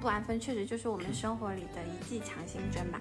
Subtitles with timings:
[0.00, 3.00] 不安分确实就是我们生活里的一剂强心针吧。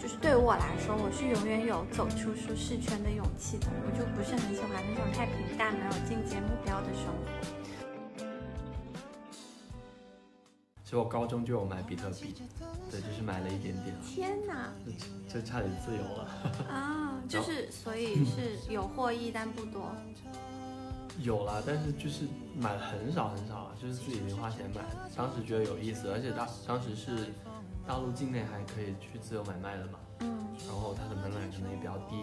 [0.00, 3.66] 就是对于我来说，我是永远有走出舒适圈的勇气的。
[3.86, 8.24] 我就不是很喜欢那种太平淡、没有进阶目标的生活。
[10.84, 12.34] 其实我高中就有买比特币，
[12.90, 14.72] 对，就是买了一点点，天哪，
[15.28, 16.28] 就差点自由了。
[16.66, 19.94] 啊，就是所以是有获益，但不多。
[21.18, 24.82] 有啦，但是就是买了很少很少啊，就是自己零花钱买。
[25.16, 27.32] 当时觉得有意思，而且当当时是
[27.86, 32.16] 大陆境内还可以去自由买卖的嘛，嗯，然后它的门槛可能也比较低，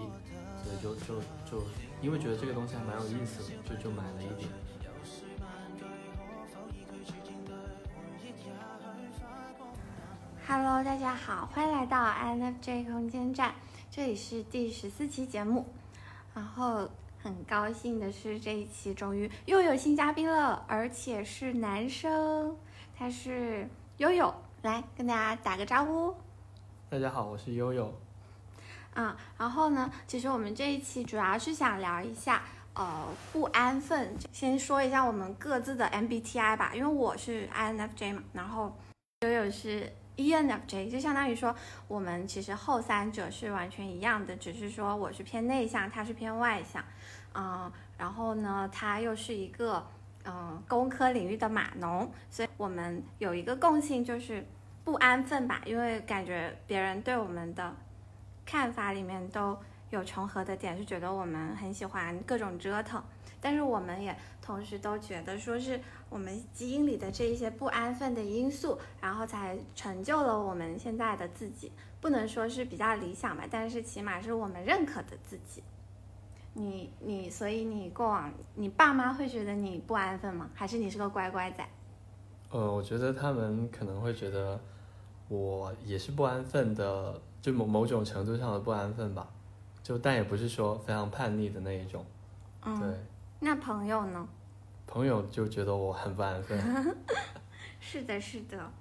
[0.64, 1.20] 所以就就
[1.50, 1.64] 就
[2.02, 4.50] 因为觉得这个东西还蛮有意思的，就就买了一点。
[10.48, 13.56] Hello，大家好，欢迎来到 INFJ 空间站，
[13.92, 15.66] 这里是第十四期节目。
[16.34, 16.88] 然后
[17.26, 22.56] 很高兴的是，这一期终于又有新嘉宾了，而且是男生，
[22.96, 23.68] 他是
[23.98, 26.14] 悠悠，来跟大家打个招呼。
[26.88, 27.92] 大家好，我是悠悠。
[28.94, 32.44] 啊，然后呢，其实我们这一期主要是想聊一下，
[32.76, 34.16] 呃，不安分。
[34.32, 38.72] 先说一下我们各自的 MBTI 吧，因为我是 INFJ 嘛，然后
[39.22, 41.56] 悠悠是 ENFJ，就相当于说
[41.88, 46.84] 我们其实后三者是完全一样的，只是说我是偏内向，他是偏外向，
[47.34, 49.86] 嗯，然后呢，他又是一个
[50.24, 54.46] 嗯工科领域的码农，所以我们有一个共性就是
[54.84, 57.76] 不安分吧，因为感觉别人对我们的
[58.46, 59.58] 看法里面都
[59.90, 63.04] 有重合的点，是觉得我们很喜欢各种折腾，
[63.46, 65.80] 但是我们也同时都觉得说是
[66.10, 71.72] 我们基因里的这一些不安分的因素，然后才成就了我们现在的自己。
[72.02, 75.62] 不能说是比较理想吧，但是起码是我们认可的自己。
[76.56, 80.50] 你你，所以你过往你爸妈会觉得你不安分吗？
[80.56, 81.64] 还是你是个乖乖仔？
[82.50, 84.60] 呃，我觉得他们可能会觉得
[85.28, 89.30] 我也是不安分的，就某某种程度上的不安分吧，
[89.84, 92.04] 就但也不是说非常叛逆的那一种。
[92.68, 92.90] 嗯，对，
[93.46, 94.28] 那朋友呢？
[94.88, 96.58] 朋友就觉得我很不安分。
[97.80, 98.72] 是的，是的，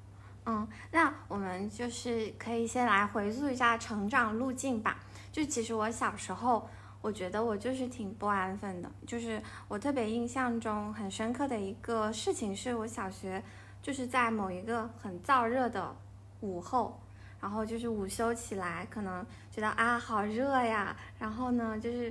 [0.46, 4.98] 嗯，那我们就是可以先来回溯一下成长路径吧。
[5.30, 6.66] 就其实我小时候，
[7.02, 8.90] 我觉得我就是挺不安分的。
[9.06, 9.38] 就是
[9.68, 13.42] 我特别印象中很深刻的一个事情，是我小学
[13.82, 15.94] 就是在某一个很燥热的
[16.40, 16.98] 午后，
[17.38, 22.10] 然后就是午休起来，可能觉得啊好热呀，然后呢就是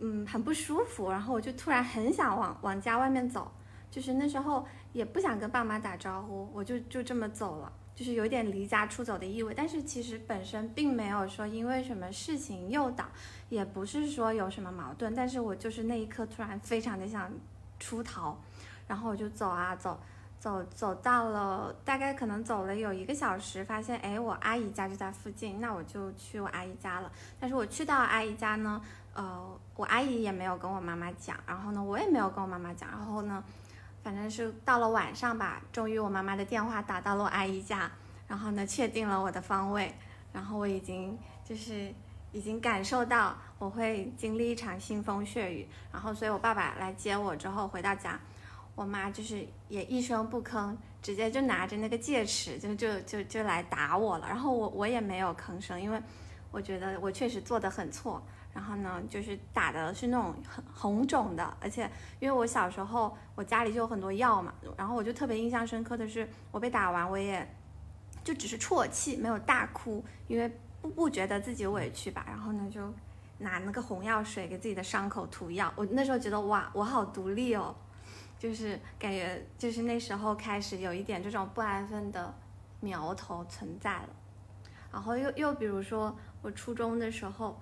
[0.00, 3.50] 嗯很不舒服，然后我就突然很想往往家外面走，
[3.90, 4.66] 就是那时候。
[4.94, 9.52] 也不想跟爸妈打招呼，我就就这么走了，就是有点离家出走的意味。
[9.54, 13.04] 但是其实本身并没有说因为什么事情诱导，
[13.50, 15.14] 也不是说有什么矛盾。
[15.14, 17.30] 但是我就是那一刻突然非常的想
[17.78, 18.36] 出逃，
[18.88, 20.00] 然后我就走啊走，
[20.40, 27.12] 走走到了大概可能走了有一个小时，发现哎我阿姨家就在附近，那我就去我阿姨家了。
[27.38, 28.82] 但是我去到阿姨家呢，
[29.18, 33.44] 呃我阿姨也没有跟我妈妈讲，然后呢我也没有跟我妈妈讲，然后呢。
[34.00, 37.90] 反正是到了晚上吧，终于我妈妈的电话打到了我阿姨家，
[38.28, 39.92] 然后呢确定了我的方位，
[40.32, 41.92] 然后我已经就是
[42.32, 48.18] 已经感受到我会经历一场腥风血雨，然后所以我爸爸来接我之后回到家，
[48.76, 56.00] 我妈就是也一声不吭，直接就拿着那个戒尺就就就就来打我了，然后我我也没有吭声，因为
[56.52, 58.22] 我觉得我确实做的很错。
[58.52, 61.88] 然后呢，就是打的是那种很红肿的，而且
[62.18, 67.46] 因为我小时候我家里就有很多药嘛，然后我就特别印象深刻的是，我被打完我也
[68.24, 70.50] 就只是啜泣，没有大哭，因为
[70.82, 72.24] 不不觉得自己委屈吧。
[72.26, 72.80] 然后呢，就
[73.38, 75.72] 拿那个红药水给自己的伤口涂药。
[75.76, 77.72] 我那时候觉得哇，我好独立哦，
[78.40, 82.34] 就是感觉就是那时候开始有一点这种不安分的
[82.80, 84.08] 苗头存在了。
[84.90, 87.56] 然后又又比如说我初中的时候。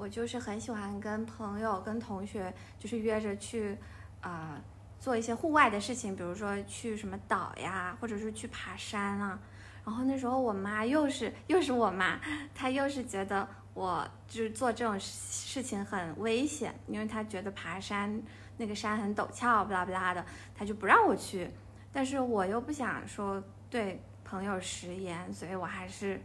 [0.00, 3.76] 我就是很喜欢跟朋友、跟同学，就是约着去，
[4.22, 4.58] 呃，
[4.98, 9.38] 做一些户外的事情，比如说去什么岛呀，或者是去爬山啊。
[9.84, 12.18] 然后那时候我妈又是又是我妈，
[12.54, 18.22] 她又是觉得我就是做这种事情很危险，因为她觉得爬山
[18.56, 20.24] 那个山很陡峭，不拉不拉的，
[20.54, 21.50] 她就不让我去。
[21.92, 26.18] 但是我又不想说对朋友食言，所以我还是。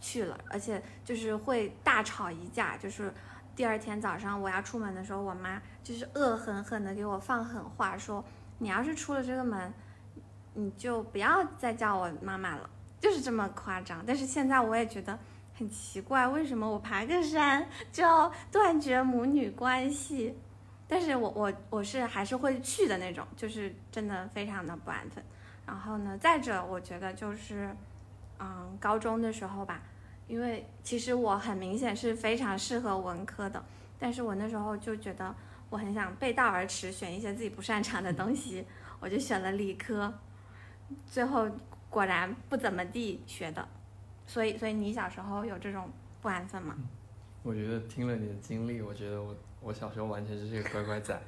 [0.00, 3.12] 去了，而且就是会大吵一架，就是
[3.54, 8.24] 第二天早上我要出门的时候，我妈就是恶狠狠的给我放狠话，说
[8.58, 9.72] 你要是出了这个门，
[10.54, 12.68] 你就不要再叫我妈妈了，
[12.98, 14.02] 就是这么夸张。
[14.06, 15.18] 但是现在我也觉得
[15.54, 20.36] 很奇怪，为什么我爬个山就要断绝母女关系？
[20.88, 25.22] 但是我我我是还是会去的那种，就是真的非常的不安分。
[25.64, 27.70] 然后呢，再者我觉得就是，
[28.40, 29.80] 嗯，高中的时候吧，
[30.30, 33.60] 因为其实我很明显是非常适合文科的，
[33.98, 35.34] 但是我那时候就觉得
[35.68, 38.64] 我很想背道而驰，选一些自己不擅长的东西，
[39.00, 40.14] 我就选了理科，
[41.04, 41.50] 最后
[41.88, 43.66] 果然不怎么地学的。
[44.24, 45.90] 所以，所以你小时候有这种
[46.22, 46.76] 不安分吗？
[47.42, 51.20] 我觉得听了你的经历，我觉得我我小时候完全就是一个乖乖仔，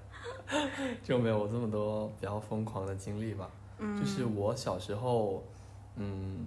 [1.03, 3.51] 就没有这么多比较疯狂的经历吧。
[3.79, 5.43] 嗯，就是我小时候，
[5.97, 6.47] 嗯，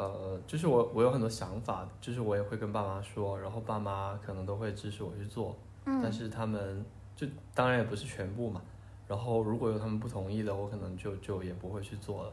[0.00, 5.54] 呃，就是我我有很多想法，就是我也会跟爸妈说，然后爸妈可能都会支持我去做，
[5.84, 6.82] 但嗯是他们
[7.14, 8.62] 就当然也不是全部嘛。
[9.06, 12.32] 然后如果有他们不同意的，我可能就就也不会去做了，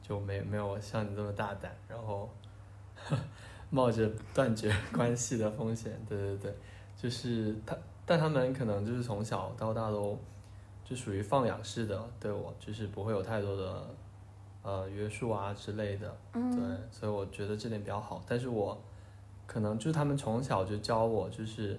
[0.00, 2.28] 就没没有像你这么大胆，然后
[3.70, 6.00] 冒着断绝 关系的风险。
[6.08, 6.54] 对对对，
[6.96, 7.76] 就是他，
[8.06, 10.16] 但他们可能就是从小到大都
[10.84, 13.84] 就属于放养式的对我，就是不会有太多的
[14.62, 16.16] 呃约束啊之类的。
[16.34, 18.22] 嗯对，所以我觉得这点比较好。
[18.26, 18.80] 但是我
[19.46, 21.78] 可能就是他们从小就教我，就是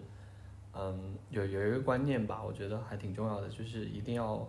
[0.74, 4.48] 嗯，有有一个观念吧，我觉得还挺重要的，就是一定要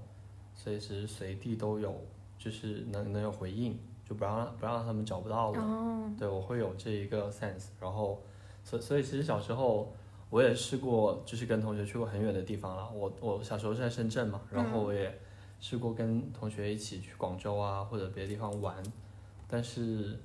[0.55, 1.95] 随时随地都有，
[2.39, 5.57] 就是能能有回应，就不让不让他们找不到我。
[5.57, 8.23] 哦，对，我会有这一个 sense，然后
[8.63, 9.93] 所所以其实小时候
[10.31, 12.91] 我也试过，就是跟同学去过很远的地方了。
[12.93, 15.17] 我我小时候是在深圳嘛，然后我也
[15.63, 18.75] 试过跟同学一起去广州啊或者别的地方玩，
[19.47, 20.19] 但是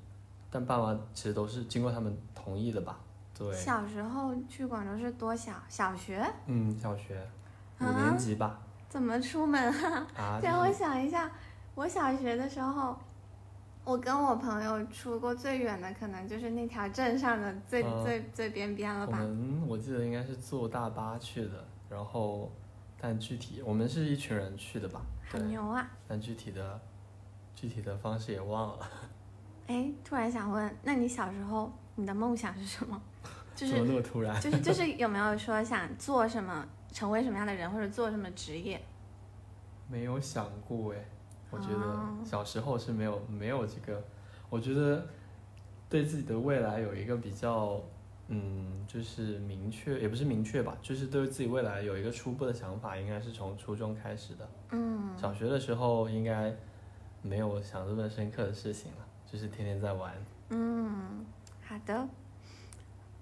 [0.49, 2.99] 但爸妈其实都是经过他们同意的吧？
[3.37, 5.53] 对，小时候去广州是多小？
[5.69, 6.25] 小学？
[6.47, 7.21] 嗯，小学
[7.79, 10.07] 五啊年级吧，怎么出门啊？
[10.17, 11.31] 啊， 对，我想一下，
[11.75, 12.97] 我小学的时候，
[13.85, 19.27] 我跟我朋友出过最远的，可能就是那条镇上的最、嗯最最边边了吧我吧？
[19.27, 22.51] 们我记得应该是坐大巴去的，然后
[22.99, 24.99] 但具体我们是一群人去的吧？
[25.31, 25.89] 对很，牛啊！
[26.07, 26.79] 但具体的
[27.55, 28.89] 具体的方式也忘了，
[29.67, 33.01] 哎，突然想问，那你小时候你的梦想是什么？
[33.55, 34.39] 就怎么是那么突然？
[34.41, 38.79] 就是就是有没有说想做什么，成为什么样的人，或者做什么职业？
[39.89, 41.05] 没有想过哎，
[41.49, 44.03] 我觉哦得小时候是没有没有这个，
[44.49, 45.07] 我觉得
[45.89, 47.81] 对自己的未来有一个比较，
[48.29, 54.49] 嗯，就是明确也不是明确吧，就是对自己未来有一个初步的想法，应该是从初中开始的。
[54.71, 56.53] 嗯，小学的时候应该
[57.21, 60.13] 没有想这么深刻的事情了，就是天天在玩。
[60.49, 61.25] 嗯，
[61.65, 62.07] 好的。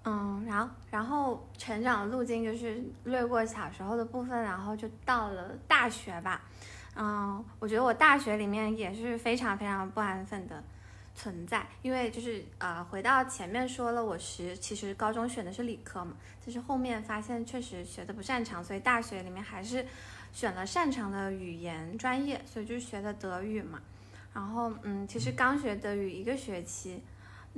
[0.08, 6.42] 嗯，然后然后成长路径就是略过小时候的部分，然后就到了大学吧。
[6.94, 10.62] 嗯，我觉得我大学里面也是非常非常不安分的
[11.16, 16.12] 存在，因为就是呃，回到前面说了，我是其实高中选的是理科嘛，
[16.44, 19.84] 但是后面发现确实学的不擅长，所以大学里面还是
[20.32, 23.80] 选了擅长的语言专业，所以就学的德语嘛。
[24.34, 27.02] 然后嗯，其实刚学德语一个学期。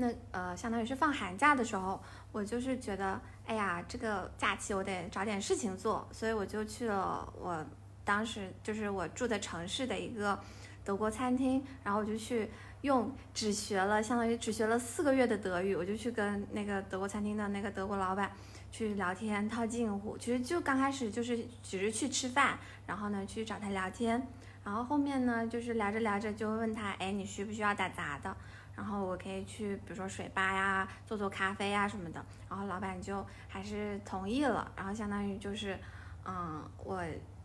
[0.00, 2.00] 那呃，相当于是放寒假的时候，
[2.30, 7.66] 我就是觉得，哎呀，这个假期我得找点事情做，所以我就去了我
[8.04, 10.38] 当时就是我住的城市的一个
[10.84, 12.48] 德国餐厅，然后我就去
[12.82, 18.30] 用只学了相当于只学了四个月的德语，我就去跟那个德国餐厅的那个德国老板
[18.70, 20.16] 去聊天套近乎。
[20.18, 24.26] 其实就刚开始就是只是去吃饭，然后呢去找他聊天，
[24.64, 28.36] 然后后面呢就是聊着聊着就问他，哎，你需不需要打杂的？
[28.76, 32.24] 然后我可以去，比如说水吧呀，做做咖啡呀什么的。
[32.48, 35.76] 然后老板就还是同意了，然后相当于就是，
[36.24, 37.02] 嗯，我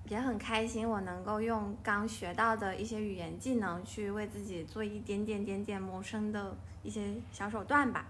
[0.10, 8.06] 也很开心，我能够用刚学到的一些语言技能去为自己做一点点点点谋生的一些小手段吧。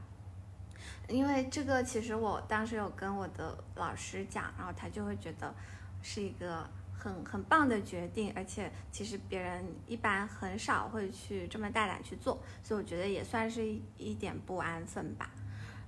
[1.07, 5.53] 因为这个其实我当时有跟我的老师讲，然后他就会觉得
[6.01, 13.65] 是一个很很棒的决定，而且其实别人一般很少会去这么大胆去做，所以我觉得也算是
[13.97, 15.29] 一点不安分吧。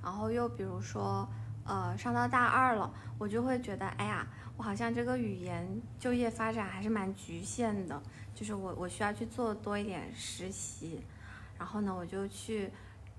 [0.04, 1.28] 然后又比如说，
[1.66, 5.68] 呃，上到大二了，我就会觉得，哎呀，我好像这个语言
[6.00, 8.02] 就业发展还是蛮局限的，
[8.34, 11.02] 就是我我需要去做多一点实习，
[11.58, 12.72] 然后呢，我就去，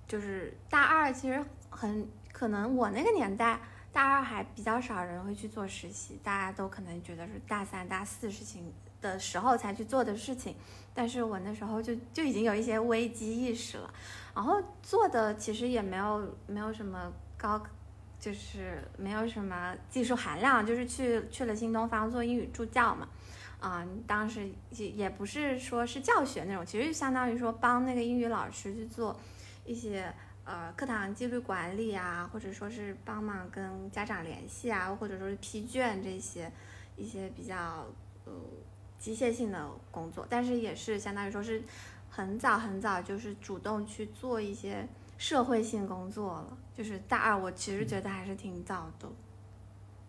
[0.07, 3.61] 就是大二其实很可能我那个年代。
[3.93, 10.55] 大二还比较少人会去做实习，大家都可能觉得是大三、大四事情的时候才去做的事情，
[10.93, 13.90] 但是我那时候就就已经有一些危机意识了，
[14.35, 17.59] 然后做的其实也没有没有什么高，
[18.26, 23.09] 就是没有什么技术含量，就是去去了新东方做英语助教嘛，
[23.61, 29.16] 啊、当时也也不是说是教学那种，其实相当于说帮那个英语老师去做
[29.64, 30.12] 一些。
[30.49, 36.49] 呃，课堂纪律管理啊，或者说是帮忙跟家长联系啊，或者说是批卷这些
[36.97, 37.85] 一些比较
[38.25, 38.33] 呃
[38.97, 41.61] 机械性的工作，但是也是相当于说是
[42.09, 44.87] 很早很早就是主动去做一些
[45.18, 46.58] 社会性工作了。
[46.75, 49.08] 就是大二，我其实觉得还是挺早的。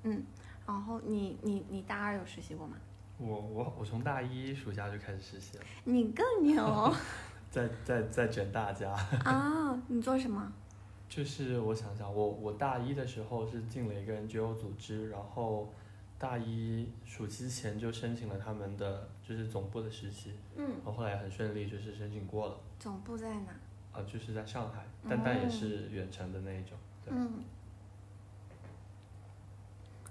[0.03, 0.23] 嗯，
[0.65, 2.75] 然后你你你大二有实习过吗？
[3.17, 5.63] 我我我从大一暑假就开始实习了。
[5.85, 6.93] 你更牛。
[7.49, 8.91] 在在在卷大家。
[9.23, 10.51] 啊，你做什么？
[11.07, 15.73] 就是我想想，我我大一的时候是进了一个 NGO 组织，然后
[16.19, 22.59] 大一暑期前就申请了他们的就是总部的实习，嗯，然后后来很顺利就是申请过了。
[22.77, 23.53] 总部在哪？
[23.97, 26.77] 啊，就是在上海，但但也是远程的那一种。
[27.07, 27.43] 嗯。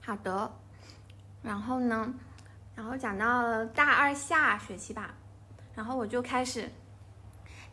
[0.03, 0.51] 好的，
[1.43, 2.13] 然后呢，
[2.75, 5.15] 然后讲到了大二下学期吧，
[5.75, 6.69] 然后我就开始。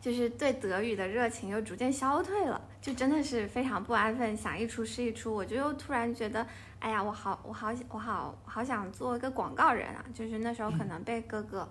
[0.00, 5.34] 就是对德语的热情又逐渐消退了，就真的是非常不安分，想一出是一出。
[5.34, 6.46] 我就又突然觉得，
[6.78, 10.04] 哎呀，我好，我好，我好好想做一个广告人啊！
[10.12, 11.66] 就是那时候可能被哥哥，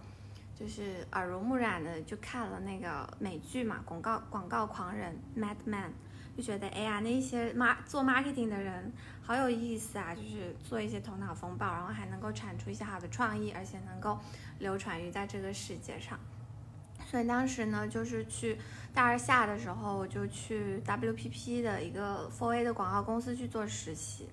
[0.64, 5.92] 就是耳濡目染的就看了那个美剧嘛，广告广告狂人 Mad Man，
[6.38, 8.90] 就觉得哎呀，那些马做 marketing 的人
[9.22, 14.18] 好有意思啊，就是做一些头脑风暴，然后还能够产出一些好的创意，而且能够
[14.60, 16.18] 流传于在这个世界上。
[17.06, 18.58] 所以当时呢，就是去
[18.94, 24.30] 大二下的时候，我就去 WPP 的一个 foia 的广告公司去做实习，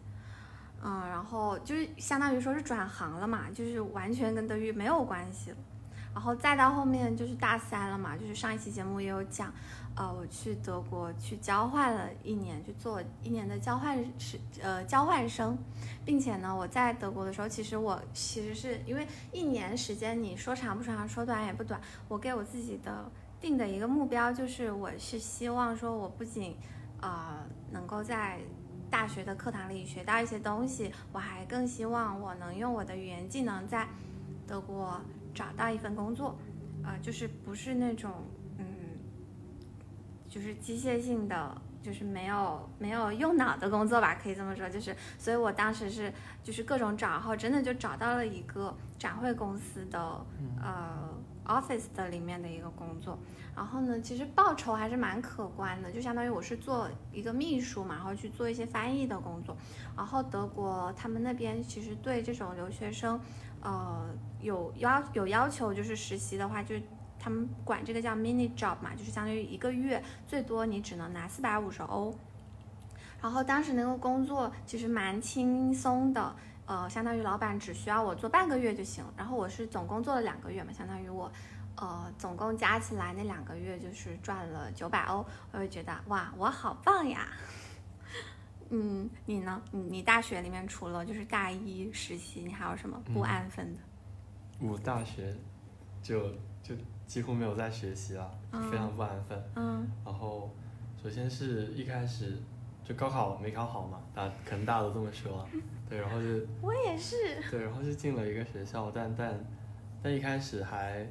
[0.80, 5.56] 嗯，然后就是相当于说是转行了嘛，就是完全跟德语没有关系了。
[6.12, 9.52] 然后再到后面就是大三了嘛，就是上一期节目也有讲。
[9.96, 15.58] 呃，我去德国去交换了一年，去做一年的交换是呃交换生，
[16.06, 21.78] 并且呢，我在德国的时候，其实我其实是因为一年时间，你说长不长，说短也不短。
[22.08, 26.56] 我给我自己的定的一个目标就是，我是希望说，我不仅
[27.00, 28.38] 啊能够在
[28.88, 33.86] 大学的课堂里学到一些东西，我还更希望我能用我的语言技能在
[34.46, 34.98] 德国
[35.34, 36.38] 找到一份工作，
[36.82, 38.10] 啊，就是不是那种
[38.58, 38.64] 嗯。
[40.28, 44.70] 就是机械性的，就是没有没有用脑的工作吧，可以这么说。
[44.70, 50.24] 就是，所以我当时是就是各种找，然后真的就找到了一个展会公司的
[50.62, 51.12] 呃
[51.44, 53.18] office 的里面的一个工作。
[53.56, 59.56] 然后呢，其实报酬还是蛮可观的，就相当于我是做一个秘书嘛，然后去做一些翻译的工作。
[59.96, 63.20] 然后德国他们那边其实对这种留学生，
[63.62, 64.08] 呃，
[64.40, 66.74] 有要有要求，就是实习的话就。
[67.22, 72.16] 他们管这个叫 mini job 嘛，就是相当于一个月最多你只能拿四百五十欧。
[73.20, 79.04] 然后当时那个工作其实蛮轻松的，呃，相当于老板只需要我做半个月就行。
[79.18, 81.30] 然后我是总共做了两个月嘛，相当于我，
[81.76, 85.22] 呃，总共加起来那两个月就是赚了九百欧。
[85.52, 87.28] 我就觉得哇，我好棒呀！
[88.70, 89.60] 嗯，你呢？
[89.72, 93.82] 你你大学里面除了就是大一实习，你还有什么不安分的？
[94.60, 95.34] 我大学
[96.02, 96.28] 就
[96.62, 96.74] 就。
[97.10, 98.30] 几乎没有在学习了，
[98.70, 99.36] 非常不安分。
[99.56, 100.48] 嗯，然后
[101.02, 102.38] 首先是一开始
[102.84, 105.44] 就高考没考好嘛，大可能大家都这么说。
[105.90, 106.28] 对，然后就
[106.62, 107.16] 我也是。
[107.50, 109.44] 对，然后就进了一个学校，但但
[110.00, 111.04] 但一开始还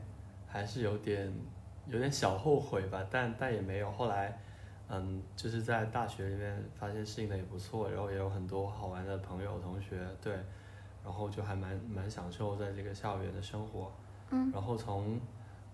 [0.47, 1.29] 还是有点
[1.87, 3.91] 有点小后悔吧，但但也没有。
[3.91, 4.39] 后来
[4.87, 10.33] 嗯，就是在大学里面发现适应的也不错，然后也有很多好玩的朋友同学，对，
[11.03, 13.91] 然后就还蛮蛮享受在这个校园的生活。
[14.31, 15.19] 嗯，然后从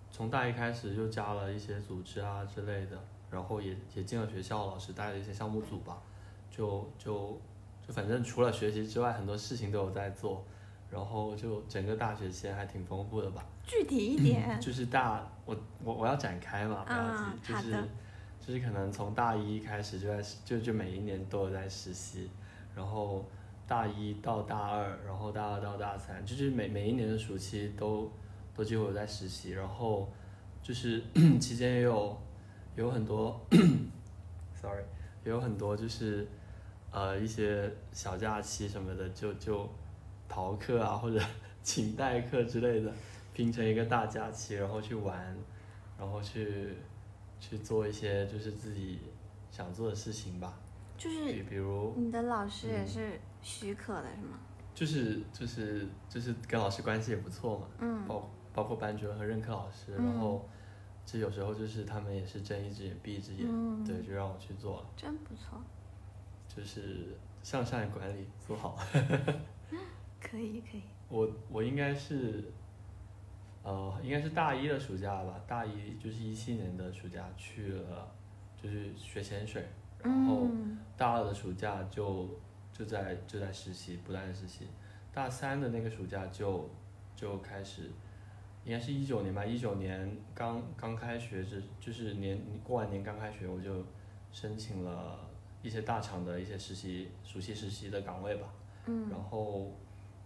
[0.09, 2.97] 从大一开始就加了一些组织啊之类的，
[3.29, 6.01] 然后也也进了学校，老师带了一些项目组吧，
[6.49, 7.37] 就就
[7.85, 10.43] 就反正除了学习之外，很多事情都有在做，
[10.89, 13.45] 然后就整个大学期间还挺丰富的吧。
[13.65, 14.59] 具体一点。
[14.61, 17.83] 就是大我我我要展开嘛，不要急，就是
[18.39, 22.29] 就是可能从大一开始就在就就每一年都有在实习，
[22.73, 23.25] 然后
[23.67, 28.11] 大一到大二，然后大二到大三，就是每每一年的暑期都。
[28.57, 30.09] 都几乎有在实习，然后
[30.63, 31.03] 就是
[31.41, 32.17] 期间也有
[32.77, 33.37] 有很多，
[34.55, 34.81] sorry，
[35.25, 36.25] 也有很多就是
[36.89, 39.69] 呃一些小假期什么的，就就
[40.29, 41.19] 逃课啊或者
[41.63, 42.89] 请代课之类的，
[43.33, 45.35] 拼成一个大假期，然后去玩，
[45.99, 46.77] 然后去
[47.41, 48.99] 去做一些就是自己
[49.51, 50.57] 想做的事情吧。
[50.97, 54.39] 就是比如你的老师也是许可的是吗？
[54.73, 57.67] 就是就是就是跟老师关系也不错嘛。
[57.79, 58.05] 嗯。
[58.07, 60.49] 包包括班主任和任课老师，然后，
[61.05, 63.47] 这有时候就是他们也是睁一只眼闭一只眼，
[63.85, 64.87] 对，就让我去做了。
[64.97, 65.61] 真不错。
[66.47, 68.77] 就是向上管理做好。
[70.19, 70.81] 可以可以。
[71.07, 72.51] 我我应该是，
[73.61, 78.11] 呃，应该是大一的暑假吧，大一就是一七年的暑假去了，
[78.61, 79.63] 就是学潜水，
[80.01, 80.47] 然后
[80.97, 82.29] 大二的暑假就
[82.77, 84.67] 就在就在实习，不断的实习，
[85.13, 86.69] 大三的那个暑假就
[87.15, 87.89] 就开始。
[88.65, 93.85] 应该是一九年吧，一九年刚刚开学，就就是年过完年刚开学，我就
[94.31, 95.19] 申请了
[95.61, 98.51] 一些大厂的一些实习，暑期实习的岗位吧。
[98.87, 99.07] 嗯。
[99.11, 99.71] 然后，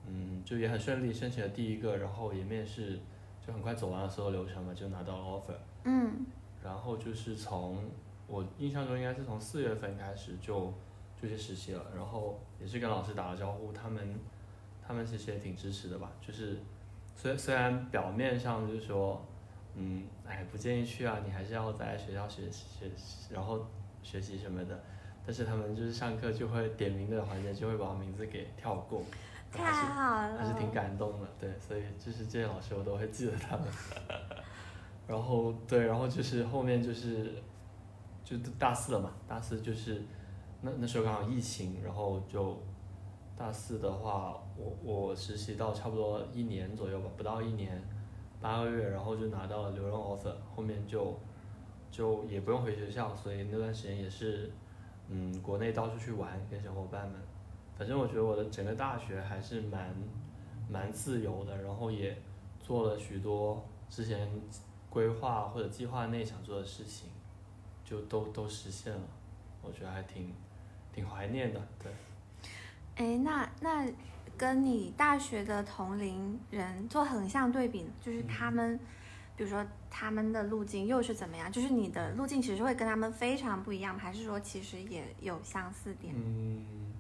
[0.08, 2.98] 嗯，就也很顺利，申请了第一个，然后也面试，
[3.46, 5.58] 就很快走完了所有流程嘛，就拿到了 offer。
[5.84, 6.26] 嗯。
[6.64, 7.84] 然后就是从
[8.26, 10.74] 我印象中应该是从四月份开始就
[11.22, 14.20] 就去实习了，然后也是跟老师打了招呼，他们
[14.86, 16.58] 他们其实也挺支持的吧，就是。
[17.22, 19.22] 虽虽然表面上就是说，
[19.76, 22.90] 嗯，哎，不建议去啊，你还是要在学校学学，
[23.30, 23.68] 然后
[24.02, 24.80] 学习什么的。
[25.26, 29.04] 但是他们就是上课就会点名的环节就会把名字给跳过，
[29.52, 31.28] 太好了，还是挺感动的。
[31.38, 33.68] 对，所以就是这些老师我都会记得他们。
[35.06, 37.34] 然后对，然后就是后面就是，
[38.24, 40.02] 就大四了嘛，大四就是
[40.62, 42.58] 那那时候刚好疫情，然后就。
[43.38, 47.82] 大四的话，我我实习到差不多一年左右吧，不到一年，
[48.42, 51.18] 八个月，然后就拿到了留任 offer，后面就
[51.90, 54.52] 就也不用回学校，所以那段时间也是，
[55.08, 57.18] 嗯，国内到处去玩，跟小伙伴们，
[57.78, 59.96] 反正我觉得我的整个大学还是蛮
[60.70, 62.22] 蛮自由的，然后也
[62.60, 64.30] 做了许多之前
[64.90, 67.10] 规划或者计划内想做的事情，
[67.86, 69.08] 就都都实现了，
[69.62, 70.34] 我觉得还挺
[70.94, 71.92] 挺怀念的，对。
[72.96, 73.88] 哎，那那
[74.38, 78.78] 跟你大学的同龄人做横向对比，就是他们，
[79.36, 81.52] 比如说他们的路径又是怎么样？
[81.52, 86.14] 就是你的路径其实会跟他们非常不一样，还是说其实也有相似点？
[86.16, 86.92] 嗯，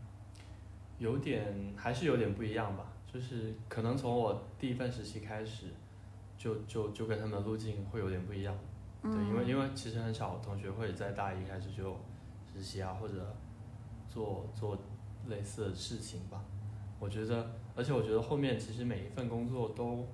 [0.97, 2.85] 有点还是有点不一样吧。
[3.11, 5.65] 就是可能从我第一份实习开始，
[6.37, 8.55] 就就就跟他们的路径会有点不一样。
[9.01, 11.97] 对，因为因为其实很少同学会在大一开始就
[12.53, 13.35] 实习啊，或者
[14.09, 14.77] 做做。
[15.27, 16.43] 类似的事情吧，
[16.99, 20.07] 我觉得，而且我觉得后面其实每一份工作都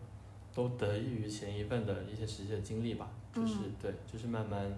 [0.54, 4.70] 都得益于前一份的一些实际的经历吧，就是对，就是慢慢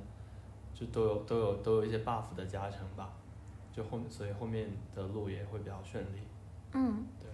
[0.76, 3.12] 就都有都有都有一些 buff 的加成吧，
[3.74, 6.20] 就后所以后面的路也会比较顺利。
[6.74, 7.32] 嗯，对。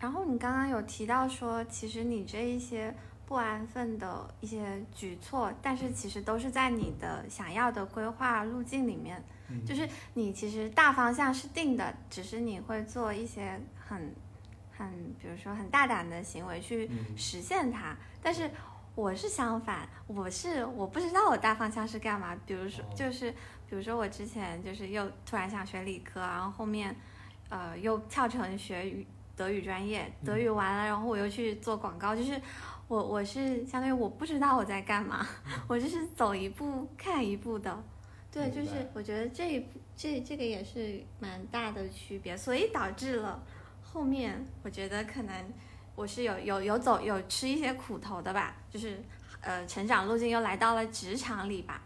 [0.00, 2.92] 然后你刚刚有提到说，其实你这一些
[3.24, 9.22] 不安分的一些举措，但是其实都是在你的想要的规划路径里面。
[9.66, 14.14] 就是你其实大方向是定的，只是你会做一些很
[14.76, 14.88] 很，
[15.20, 17.96] 比如说很大胆的行为去实现它。
[18.22, 18.50] 但是
[18.94, 22.36] 我是相反，我是我不知道我大方向是干嘛。
[22.46, 23.30] 比如说，就是
[23.68, 26.94] 比如说我之前就是又突然想学理科，然后后面
[27.48, 32.14] 呃又跳成学语德语专业，德语完了，然后我又去做广告。
[32.14, 32.40] 就是
[32.86, 35.26] 我我是相当于我不知道我在干嘛，
[35.66, 37.82] 我就是走一步看一步的。
[38.32, 43.42] 对，就是我觉得这一这这个也是蛮大的区别，所以导致了
[43.82, 45.52] 后面我觉得可能
[45.94, 48.98] 我是有有有走有吃一些苦头的吧，就是
[49.42, 51.82] 呃成长路径又来到了职场里吧，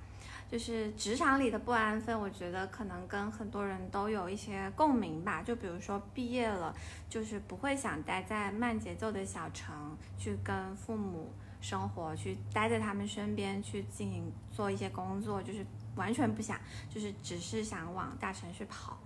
[0.49, 6.73] 就是职场里的不安分，我觉得可能跟很多人都有一些共鸣吧，就比如说毕业了，
[7.11, 9.75] 就是不会想待在慢节奏的小城
[10.17, 15.67] 去跟父母生活，去待在他们身边去进行做一些工作，就是。
[15.97, 18.97] 完全不想，就是只是想往大城市跑，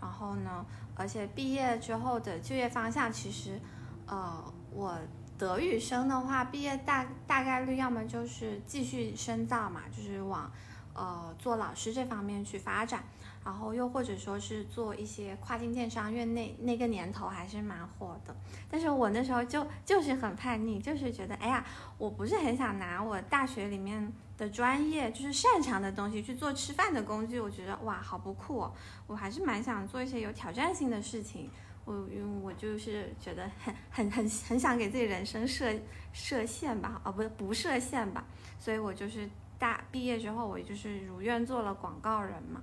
[0.00, 3.60] 然后呢，而且毕业之后的就业方向，其实，
[4.06, 4.98] 呃，我
[5.38, 10.50] 德语生的话，毕业大大概率要么就是继续深造嘛，就是往，
[10.94, 13.04] 呃，做老师这方面去发展。
[13.42, 18.36] 然后又或者说是做一些跨境电商，因为那那个年头还是蛮火的。
[18.70, 21.64] 但是我那时候就就是很叛逆，就是觉得，哎呀，
[21.96, 27.38] 我不是很想拿我大学里面的专业，就是擅长的东西去做吃饭的工具。
[27.38, 28.72] 我觉得哇，好不酷哦！
[29.06, 31.50] 我还是蛮想做一些有挑战性的事情。
[31.84, 35.70] 我因为我就是觉得很很很很想给自己人生设
[36.14, 38.24] 设限吧，哦不不设限吧。
[38.58, 42.62] 所以我就是大毕业之后，我就是如愿做了广告人嘛。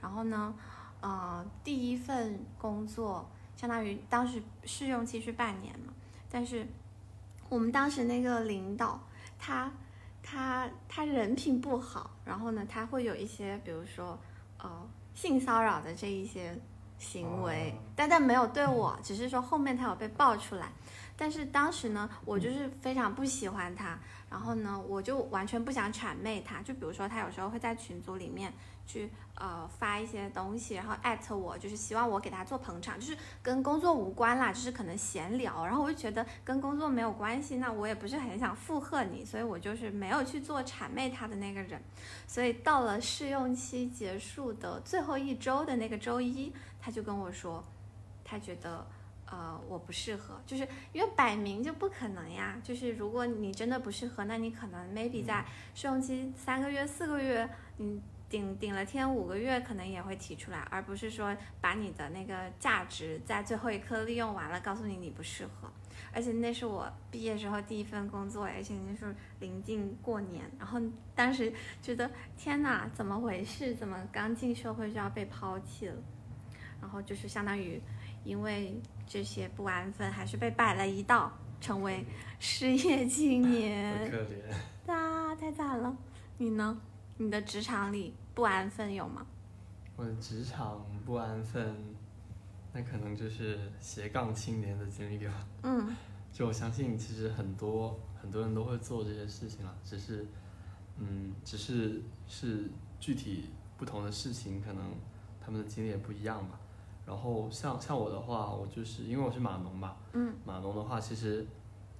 [0.00, 0.52] 然后呢，
[1.00, 5.92] 呃，第一份工作相当于当时试用期是半年嘛，
[6.28, 6.66] 但是
[7.48, 9.00] 我们当时那个领导
[9.38, 9.70] 他
[10.26, 14.18] 他他人品不好，然后呢，他会有一些比如说
[14.58, 14.68] 呃
[15.14, 16.58] 性骚扰的这一些
[16.98, 20.72] 行为，但但没有对我，只是说后面他有被爆出来，
[21.16, 23.98] 但是当时呢，我就是非常不喜欢他，
[24.30, 28.52] 然后呢，我就完全不想谄媚他，就比如说他有时候会在群组里面。
[28.86, 35.64] 去呃发一些东西，然后艾特我，就是希望我给他做捧场，就是跟工作无关啦，就是可能闲聊。
[35.64, 41.80] 然后我就觉得跟工作没有关系，那我也不是很想附和你，所以我就是没有去做谄媚他的那个人。
[42.26, 47.64] 所以到了试用期结束的最后一周的那个周一，他就跟我说，
[48.22, 48.86] 他觉得
[49.26, 52.60] 呃，我不适合，就是因为摆明就不可能呀。
[52.62, 65.70] 就是如果你真的不适合，那你可能 maybe 在试用期三个月、四个月，你顶顶了天五个月，可能也会提出来，而不是说把你的那个价值在最后一刻利用完了，告诉你你不适合。
[66.12, 70.80] 而且那是我毕业时候第一份工作，而且那是临近过年，然后
[71.14, 73.74] 当时觉得天哪，怎么回事？
[73.74, 75.96] 怎么刚进社会就要被抛弃了？
[76.84, 77.80] 然后就是相当于
[78.24, 82.04] 因为这些不安分，还是被摆了一道，成为
[82.38, 84.10] 失业青年。
[84.10, 85.96] 可怜啊，太惨了！
[86.36, 86.78] 你呢？
[87.16, 89.26] 你的职场里不安分有吗？
[89.96, 91.74] 我的职场不安分，
[92.74, 95.32] 那可能就是斜杠青年的经历吧。
[95.62, 95.96] 嗯，
[96.30, 100.26] 就我相信，其实很多很多人都会做这些事情了，只是，
[100.98, 102.70] 嗯，只是是
[103.00, 104.84] 具体不同的事情，可能
[105.40, 106.60] 他们的经历也不一样吧。
[107.06, 111.46] 然后像像我的话，我就是因为我是码农嘛，嗯，码农的话，其实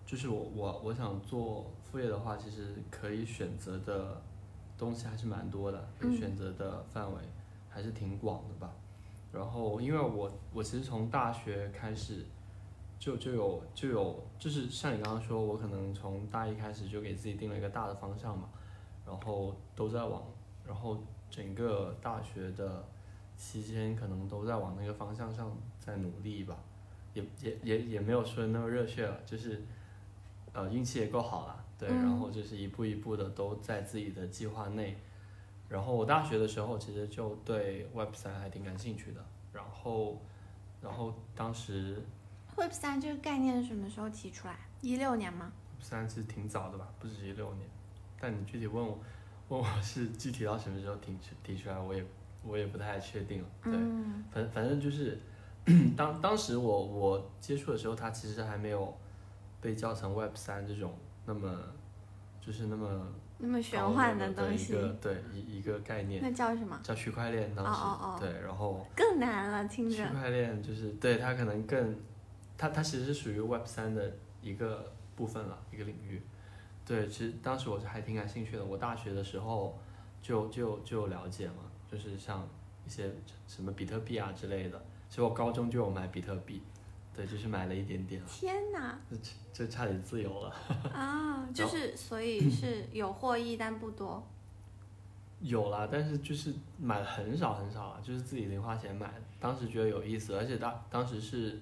[0.07, 4.23] 就是我我我想做副业的话，其实可以选择的
[4.79, 7.21] 东西还是蛮多的，可以选择的范围
[7.69, 8.73] 还是挺广的吧。
[9.31, 12.25] 然后因为我我其实从大学开始
[12.99, 18.49] 就就有就有就是像你刚刚说，我可能从大一开始就给自己定了一个大的方向嘛，
[19.07, 20.23] 然后都在往，
[20.67, 20.97] 然后
[21.29, 22.83] 整个大学的。
[23.37, 26.57] 期间可能都在往那个方向上在努力吧，
[27.12, 29.62] 也也也也没有说那么热血了，就是
[30.53, 34.97] 呃运气也够好了，对，然后就是一步一步的都在自己的计划内。
[35.68, 40.20] 然后我大学的时候其实就对 Web 三还挺感兴趣的，然后
[40.81, 42.01] 然后当时
[42.57, 44.57] Web 三这个概念什么时候提出来？
[44.81, 47.68] 一六年吗？Web 三其实挺早的吧，不止一六年，
[48.20, 48.99] 但你具体问我
[49.49, 52.05] 问我是具体到什么时候提提出来，我也。
[52.46, 53.72] 我也不太确定，对，
[54.30, 55.18] 反反正就是，
[55.96, 58.94] 当当时我我接触的时候，它其实还没有
[59.61, 61.59] 被叫成 Web 三这种那么，
[62.40, 63.07] 就是那么
[63.38, 66.22] 那么玄幻的东西，一个对一一个概念。
[66.22, 66.78] 那叫什么？
[66.83, 67.54] 叫区块链。
[67.54, 69.96] 当时对，然后更难了，听着。
[69.96, 71.96] 区块链就是对它可能更，
[72.59, 76.22] 它它其实是属于 Web 三的一个部分了，一个领域。
[76.87, 79.78] 对，其实当时我是还挺感兴趣的，我大学的时候
[80.20, 81.54] 就就就了解嘛。
[81.94, 82.46] 就是像
[82.85, 83.09] 一些
[83.46, 86.61] 什么比特币啊之类的，其实我高中就有买比特币，
[87.14, 88.20] 对，就是买了一点点。
[88.26, 88.98] 天哪！
[89.09, 89.16] 这
[89.52, 90.52] 这差点自由了。
[90.92, 94.26] 啊，就是所以是有获益，但不多。
[95.38, 99.14] 有啦，但是就是买了很少很少啊，就是自己零花钱买。
[99.38, 101.61] 当时觉得有意思，而且当当时是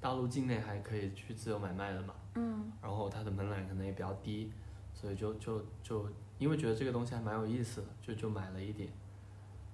[0.00, 2.14] 大陆境内还可以去自由买卖的嘛。
[2.36, 2.72] 嗯。
[2.80, 4.50] 然后它的门槛可能也比较低，
[4.94, 8.88] 所以就就就因为觉得这个东西还蛮有意思的，就就买了一点。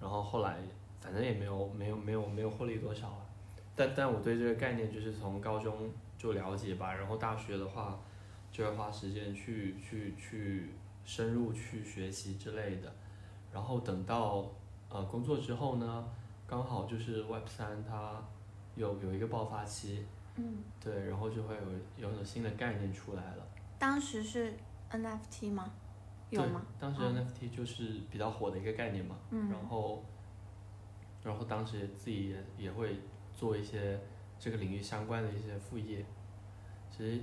[0.00, 0.58] 然后后来
[1.00, 3.26] 反正也没有没有没有没有获利多少了，
[3.76, 7.98] 但但我对这个概念就是从高中就了解吧，然后大学的话
[8.50, 10.70] 就要花时间去去去
[11.04, 12.92] 深入去学习之类的，
[13.52, 14.46] 然后等到
[14.88, 16.04] 呃工作之后呢，
[16.46, 18.22] 刚好就是 Web 三它
[18.76, 20.04] 有有一个爆发期，
[20.36, 23.46] 嗯，对，然后就会有有种新的概念出来了。
[23.78, 24.54] 当时是
[24.90, 25.72] NFT 吗？
[26.30, 26.44] 对，
[26.78, 29.16] 当时 NFT 就是比较火的一个概念嘛，
[29.50, 30.04] 然后，
[31.24, 33.00] 然后当时自己也也会
[33.34, 34.00] 做一些
[34.38, 36.04] 这个领域相关的一些副业，
[36.90, 37.20] 其实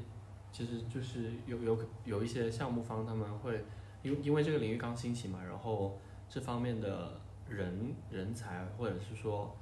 [0.51, 3.63] 其实就是有有有一些项目方他们会，
[4.03, 9.55] 因因为这个领域刚兴起嘛，然后这方面的人人才或者是说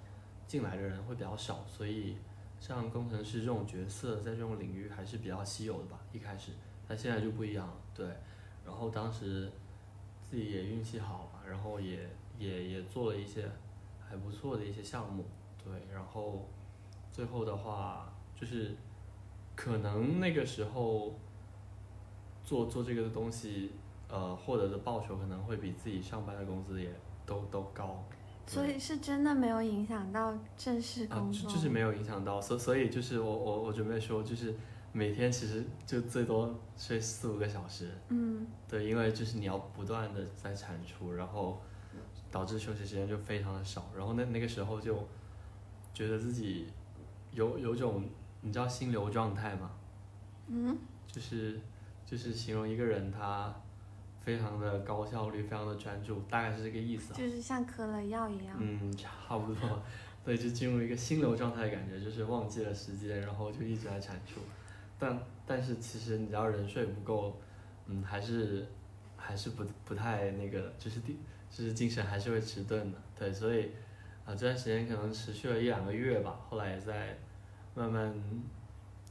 [0.47, 2.17] 进来的人会比较少，所以
[2.59, 6.51] 像工程师这种角色在这种领域还是比较稀有的吧，一开始，
[6.87, 8.07] 但现在就不一样了，对。
[8.65, 9.51] 然后当时
[10.23, 13.49] 自己也运气好嘛，然后也也也做了一些
[13.99, 15.23] 还不错的一些项目，
[15.63, 16.47] 对，然后
[17.11, 18.75] 最后的话就是
[19.55, 21.13] 可能那个时候
[22.43, 23.71] 做做这个东西，
[24.09, 26.89] 呃，获得的报酬可能会比自己上班的工资也
[27.25, 28.03] 都都高，
[28.47, 34.55] 所以是真的没有影响到正式工作，就是没有影响到，所所以就是我我我准备说就是。
[34.97, 41.61] 每天其实就最多睡四五个小时，嗯，对，因为就是你要不断的在产出，然后
[42.31, 45.05] 导致休息时间就非常的少，然后那那个时候就
[45.93, 46.67] 觉得自己
[47.33, 48.07] 有有种
[48.39, 49.71] 你知道心流状态吗？
[50.47, 51.59] 嗯，就是
[52.05, 53.53] 就是形容一个人他
[54.21, 57.13] 非常的高效率，非常的专注，大概是这个意思。
[57.13, 58.55] 就是像嗑了药一样。
[58.57, 59.83] 嗯，差不多，
[60.23, 64.39] 对，就进入一个心流状态的感觉，就是忘记了时间，然后就一直在产出。
[64.97, 67.39] 但但是其实你知道人睡不够，
[67.85, 68.65] 嗯，还是
[69.17, 71.17] 还是不不太那个，就是第
[71.49, 73.71] 就是精神还是会迟钝的，对，所以
[74.25, 77.17] 啊这段时间可能持续了一两个月吧，后来也在
[77.73, 78.13] 慢慢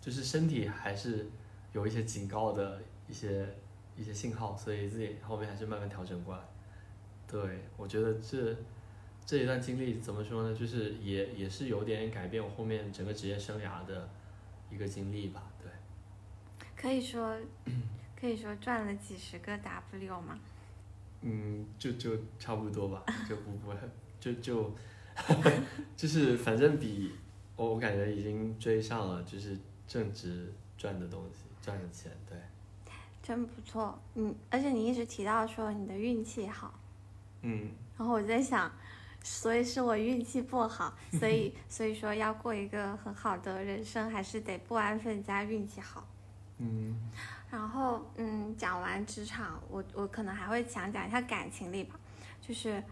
[0.01, 1.27] 就是身体还是
[1.73, 3.47] 有一些警告的一些
[3.97, 6.43] 一些信号，所以自己后面还是慢慢调整过来。
[7.27, 8.55] 对，我觉得这
[9.25, 10.55] 这一段经历怎么说呢？
[10.55, 14.09] 就是也也是有点改变我后面整个职业生涯的
[14.71, 15.51] 一个经历吧。
[15.63, 15.71] 对，
[16.85, 17.35] 可以说
[18.15, 20.39] 可以说赚了几十个 W 吗？
[21.23, 23.73] 嗯，就就差不多吧，就不不
[24.21, 24.71] 就就
[25.97, 27.11] 就是反正比
[27.57, 29.57] 我我感觉已经追上了，就是
[29.89, 32.37] 正职赚的东西赚的钱，对，
[33.23, 33.99] 真不错。
[34.17, 36.79] 嗯，而且你一直提到说你的运气好，
[37.41, 38.71] 嗯，然后我在想，
[39.23, 46.07] 所以是我运气不好，所以 所以说要过一个很好的人生，还是得不安分加运气好。
[46.59, 46.95] 嗯，
[47.51, 51.99] 然后，嗯，讲完职场，我我可能还会想讲一下感情里吧，
[52.41, 52.83] 就是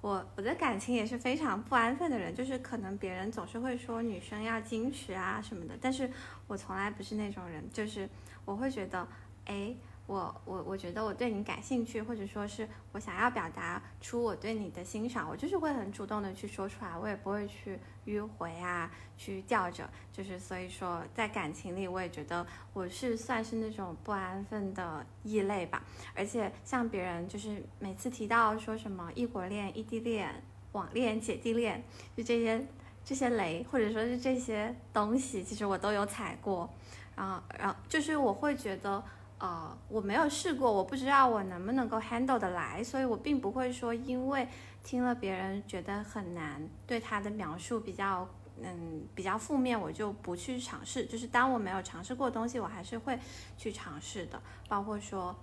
[0.00, 6.10] 我我的感情也是非常不安分的人，就是可能别人总是会说女生要矜持啊什么的，但是
[6.46, 8.08] 我从来不是那种人，就是
[8.44, 9.06] 我会觉得，
[9.46, 9.74] 哎。
[10.10, 25.80] 我我我觉得我对你感兴趣，或者说是我想要表达出我对你的欣赏，我就是会很主动的去说出来，我也不会去迂回啊，去吊着，就是所以说在感情里，我也觉得我是算是那种不安分的异类吧。
[26.12, 30.42] 而且像别人就是每次提到说什么异国恋、异地恋、
[30.72, 31.80] 网恋、姐弟恋，
[32.16, 32.66] 就这些
[33.04, 36.68] 这些雷，或者说是这些东西，其实我都有踩过。
[37.14, 39.00] 然后然后就是我会觉得。
[39.40, 44.46] 呃，我没有试过，我不知道我能不能够 handle 的来，所以我并不会说，因为
[44.84, 48.28] 听了别人觉得很难，对他的描述比较，
[48.60, 51.06] 嗯，比较负面，我就不去尝试。
[51.06, 53.18] 就是当我没有尝试过东西，我还是会
[53.56, 54.38] 去尝试的。
[54.68, 55.34] 包括说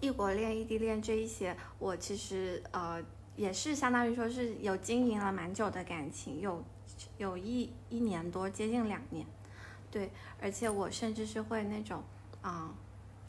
[0.00, 3.02] 异国恋、异地恋这一些，我其实呃
[3.36, 6.62] 也是相当于说是有经营了蛮久的感情，有
[7.16, 9.24] 有一一年多，接近两年，
[9.90, 10.10] 对，
[10.42, 12.02] 而且我甚至是会那种，
[12.42, 12.74] 啊。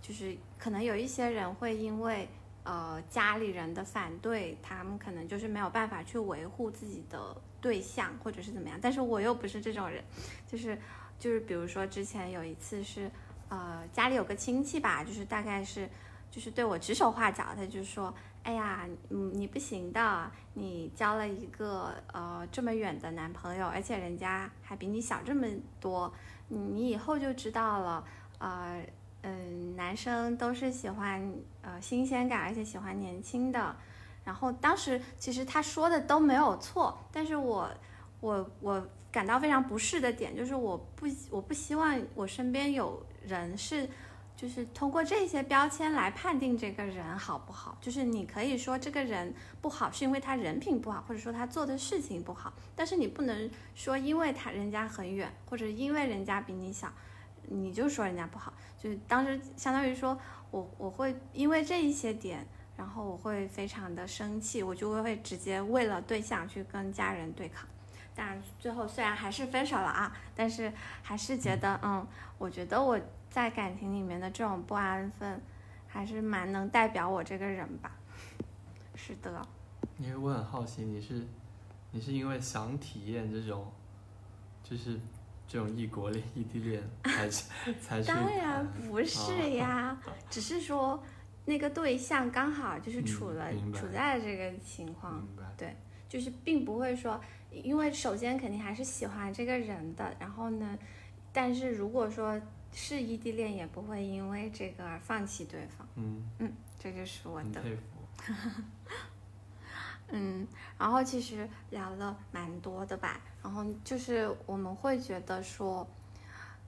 [0.09, 2.27] 就是可能有一些人会因为
[2.63, 8.79] 呃家里人的反对，他们可能就是没有办法去维护自己的对象，或者是怎么样。
[8.81, 10.03] 但是我又不是这种人，
[10.47, 10.75] 就是
[11.19, 13.11] 就是比如说之前有一次是
[13.49, 15.87] 呃家里有个亲戚吧，就是大概是
[16.31, 25.45] 就是对我指手画脚，他就说，哎呀，嗯你不行的，你交了一个呃这么远的男朋友，而且人家还比你小这么
[25.79, 26.11] 多，
[26.47, 28.03] 你以后就知道了，
[28.39, 28.83] 呃。
[29.21, 33.75] 嗯，男生都是喜欢呃新鲜感，而且喜欢年轻的。
[34.23, 37.69] 然后当时其实他说的都没有错，但是我
[38.21, 43.89] 我我感到非常不适的点就是我不我不希望我身边有人是
[44.37, 47.77] 就是通过这些标签来判定这个人好不好。
[47.81, 56.89] 就是你可以说这个人不好是因为他人品不好，或者说他做的事情不好，但是你不能说因为他人家很远，或者因为人家比你小。
[57.51, 60.15] 你就说人家不好，就是当时相当于说
[60.51, 62.45] 我我会因为这一些点，
[62.77, 67.67] 然后我会非常的生气，我就会直接为了对象去跟家人对抗。
[68.13, 72.05] 当然最后虽然还是分手了啊，但是还是觉得嗯，
[72.37, 72.99] 我觉得我
[73.31, 75.41] 在感情里面的这种不安分，
[75.87, 77.91] 还是蛮能代表我这个人吧。
[78.93, 79.41] 是的。
[79.97, 81.25] 因为我很好奇，你是
[81.91, 83.71] 你是因为想体验这种，
[84.63, 84.99] 就是。
[85.49, 87.27] 这种异国恋、异地恋 才
[87.81, 91.03] 才当然不是呀，只是说
[91.45, 95.75] 那个对象刚好就是处了处在这个情况，对，
[96.07, 97.19] 就是并不会说，
[97.51, 100.77] 因为首先肯定还是喜欢这个人的，然后呢，
[101.33, 102.39] 但是如果说
[102.71, 105.87] 是异地恋，也不会因为这个而放弃对方。
[105.95, 107.59] 嗯嗯，这就是我的。
[107.59, 107.81] 佩服。
[110.11, 115.87] 嗯，然后其实聊了蛮多的吧，然后就是我们会觉得说，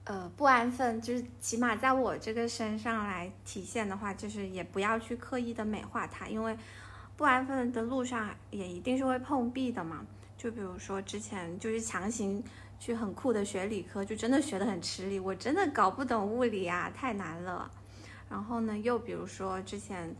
[0.04, 6.56] 呃，不安分，就是起码在我这个身上来体现的话，就是也不要去刻意的美化它，因为
[7.16, 10.06] 不安分的路上也一定是会碰壁的嘛。
[10.36, 12.42] 就比如说之前就是强行
[12.78, 17.70] 去很酷的学理科，就真的学得很吃力，我真的搞不懂物理啊，太难了。
[18.28, 20.14] 然后呢，又比如说之前。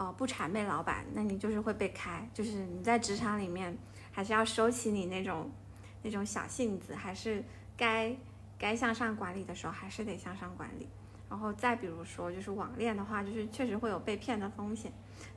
[0.00, 2.24] 呃，不谄媚老板，那你就是会被开。
[2.32, 3.76] 就是你在职场里面，
[4.12, 5.50] 还是要收起你那种
[6.02, 7.42] 那种小性子，还是
[7.76, 8.14] 该
[8.58, 10.88] 该向上管理的时候，还是得向上管理。
[11.28, 14.92] 然后再比如说，就是网恋的话，就是确实会有被骗的风险，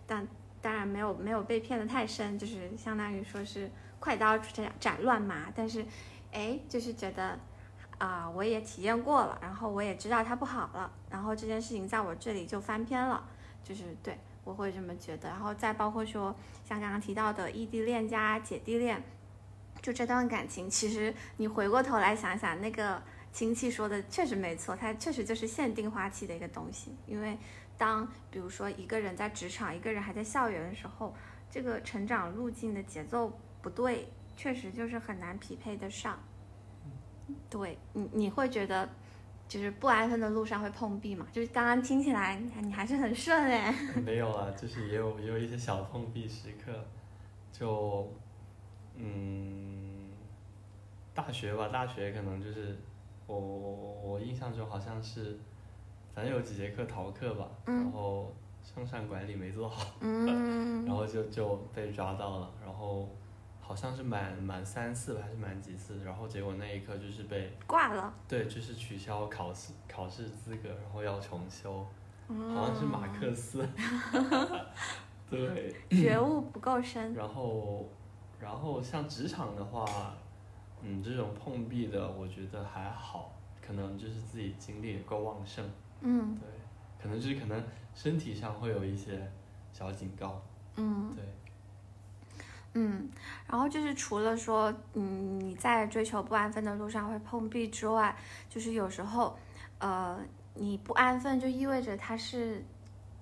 [0.07, 0.27] 但
[0.61, 3.69] 当然没有没有被骗的太深，就是相当于说是
[3.99, 5.51] 快刀斩斩乱麻。
[5.55, 5.85] 但是，
[6.31, 7.37] 哎，就是觉得
[7.97, 13.27] 啊，我也体验过了，然后我也知道它不好了，然后这件事情在我这里就翻篇了，
[13.63, 14.17] 就是对。
[14.43, 19.03] 我会这么觉得，然后再包括说像刚刚提到的异地恋加姐弟恋，
[19.81, 23.01] 就这段感情，其实你回过头来想想，那个
[23.33, 26.95] 亲戚说的确实没错，它确实就是限定花期的一个东西。
[27.07, 27.37] 因为
[27.77, 31.15] 当比如说一个人在职场，一个人还在校园的时候，
[31.49, 36.19] 这个成长路径的节奏不对，确实就是很难匹配得上。
[37.49, 38.87] 对你，你会觉得
[39.47, 41.25] 就是不安分的路上会碰壁嘛？
[41.31, 43.73] 就是刚刚听起来你还是很顺哎。
[44.05, 46.85] 没有啊，就是也有也有一些小碰壁时刻，
[47.51, 48.13] 就
[49.01, 50.11] 嗯，
[51.13, 52.77] 大学吧，大学可能就是
[53.27, 55.39] 我我我印象中好像是，
[56.13, 58.33] 反正有几节课逃课吧，然后
[58.63, 59.93] 生产管理没做好，
[60.85, 63.09] 然后就就被抓到了，然后。
[63.63, 68.13] 好像是满满三次还是满几次，然后结果那一刻就是被挂了。
[68.27, 71.85] 对，就是取消考试考试资格，然后要重修。
[72.27, 73.65] 好像是马克思。
[75.29, 75.73] 对。
[75.89, 77.13] 觉悟不够深。
[77.13, 77.87] 然后，
[78.41, 80.13] 然后像职场的话，
[80.81, 83.31] 嗯，这种碰壁的我觉得还好，
[83.65, 85.69] 可能就是自己精力也够旺盛。
[86.01, 86.35] 嗯。
[86.39, 86.49] 对，
[87.01, 89.31] 可能就是可能身体上会有一些
[89.71, 90.41] 小警告。
[90.75, 91.13] 嗯。
[91.15, 91.23] 对。
[92.73, 93.09] 嗯，
[93.49, 98.15] 然后就是除了说，嗯，你在追求不安分的路上会碰壁之外，
[98.49, 99.37] 就是有时候，
[99.77, 100.17] 呃，
[100.53, 102.63] 你不安分就意味着它是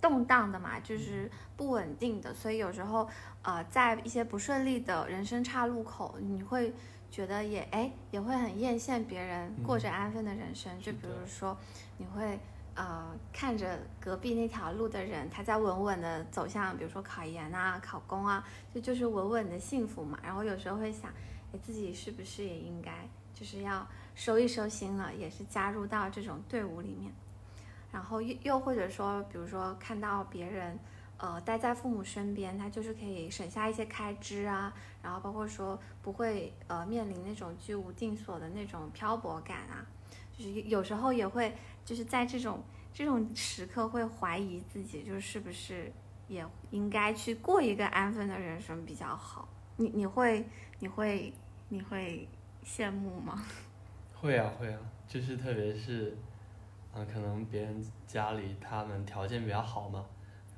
[0.01, 3.07] 动荡的嘛，就是不稳定的，所以有时候，
[3.41, 6.73] 呃，在一些不顺利的人生岔路口，你会
[7.11, 11.57] 觉得也哎也会很艳羡别人过着安分的人生，就比如说
[11.97, 12.39] 你会。
[12.75, 18.41] 呃，看着隔壁那条路的人，他在稳稳的走向，比如说考研啊、考公啊，
[18.73, 20.17] 这就是稳稳的幸福嘛。
[20.23, 21.11] 然后有时候会想，
[21.51, 23.85] 哎，自己是不是也应该，就是要
[24.15, 27.11] 收一收心了，也是加入到这种队伍里面。
[27.91, 30.77] 然后又又或者说，比如说看到别人，
[31.17, 39.85] 呃，待在父母身边，他就是可以省下一些开支啊，然后包括说不会呃面临那种居无定所的那种漂泊感啊，
[40.37, 41.53] 就是有时候也会。
[41.85, 42.61] 就是在这种
[42.93, 45.91] 这种时刻会怀疑自己，就是不是
[46.27, 49.49] 也应该去过一个安分的人生比较好？
[49.77, 50.45] 你你会
[50.77, 51.33] 你会
[51.69, 52.27] 你会
[52.63, 53.43] 羡慕吗？
[54.13, 56.15] 会啊会啊，就是特别是，
[56.93, 60.05] 啊可能别人家里他们条件比较好嘛，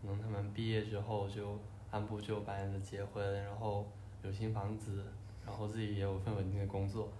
[0.02, 1.60] 可能他们毕业之后就
[1.91, 3.86] 按部就班的结婚，然后
[4.24, 5.06] 有新房子，
[5.46, 7.12] 然后自己也有份稳定的工作，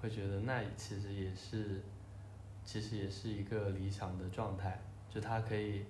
[0.00, 1.82] 会觉得那其实也是。
[2.64, 5.84] 其实也是一个理想的状态，就他可以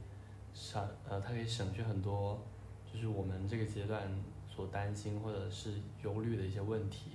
[0.55, 2.43] 省呃，他可以省去很多，
[2.91, 4.03] 就是我们这个阶段
[4.49, 7.11] 所担心或者是忧虑的一些问题，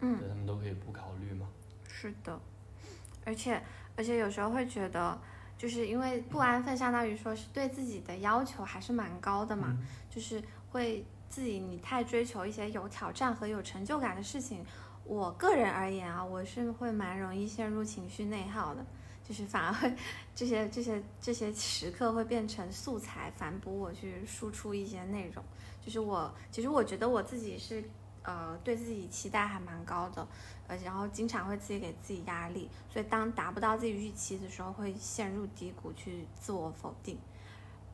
[0.00, 1.48] 嗯，他们都可以不考虑嘛。
[1.86, 2.36] 是的，
[3.24, 3.62] 而且
[3.96, 5.18] 而且有时候会觉得，
[5.56, 9.76] 就是因为不安分，相当于说是对自己的要求还是蛮高的嘛，
[10.10, 14.64] 就是会自己你太追求一些有挑战和有成就感的事情。
[15.04, 18.84] 我个人而言啊，我是会蛮容易陷入情绪内耗的，
[19.22, 19.94] 就是反而会
[20.34, 25.44] 这些这些这些时刻会变成素材，反哺我去输出一些内容。
[25.80, 27.88] 就是我其实我觉得我自己是
[28.24, 30.26] 呃对自己期待还蛮高的，
[30.66, 37.18] 呃然后经常会自己给自己压力，所以当达不到自己预期的时候，会陷入低谷去自我否定。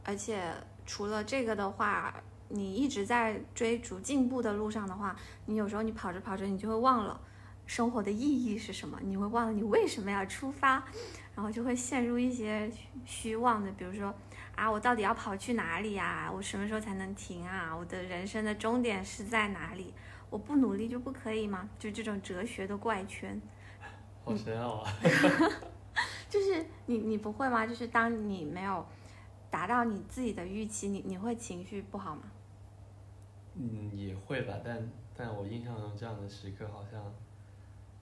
[0.04, 0.52] 而且
[0.86, 2.14] 除了这个的话。
[2.54, 7.18] 你一直在追逐进步的路上的话，你有时候你跑着跑着，你就会忘了
[7.64, 10.84] 生活的意义是什么，你会忘了你为什么要出发，
[11.34, 12.70] 然后就会陷入一些
[13.06, 14.14] 虚妄的，比如说
[14.54, 16.30] 啊，我到底要跑去哪里呀？
[16.30, 17.74] 我什么时候才能停啊？
[17.74, 19.94] 我的人生的终点是在哪里？
[20.32, 21.68] 我不努力就不可以吗？
[21.78, 23.38] 就这种哲学的怪圈，
[24.24, 24.90] 好深奥啊！
[26.30, 27.66] 就是你你不会吗？
[27.66, 28.84] 就是当你没有
[29.50, 32.22] 达到你自己的预期，你你会情绪不好吗？
[33.56, 37.04] 嗯，也会吧，但但我印象中这样的时刻好像，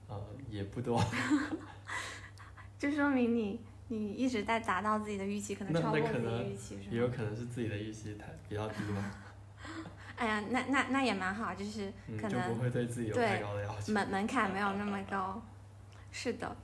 [0.07, 1.03] 呃，也不多。
[2.79, 9.11] 就说明你你一直在达到自己的预期，可能超过自己的预期，是也有可能是自己的预期太比较低嘛。
[10.21, 13.91] 哎呀，那那那也蛮好，就是可能就不会对自己有太高的要求。
[13.91, 15.41] 门门槛没有那么 高，
[16.11, 16.55] 是的。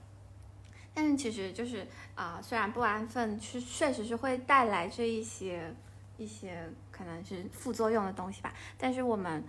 [0.93, 5.73] 但是其实就是啊，虽然不安分，是确实是会带来这一些。
[6.19, 9.43] 一些可能是副作用的东西吧，但是我们，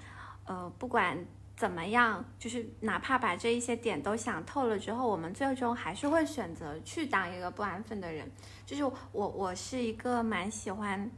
[0.44, 1.16] 呃，不管
[1.56, 8.30] 怎么样，就是哪怕把这一些点都想透了之后，我们最终还是会选择去当一个不安分的人。
[8.66, 11.10] 就是我，我是一个蛮喜欢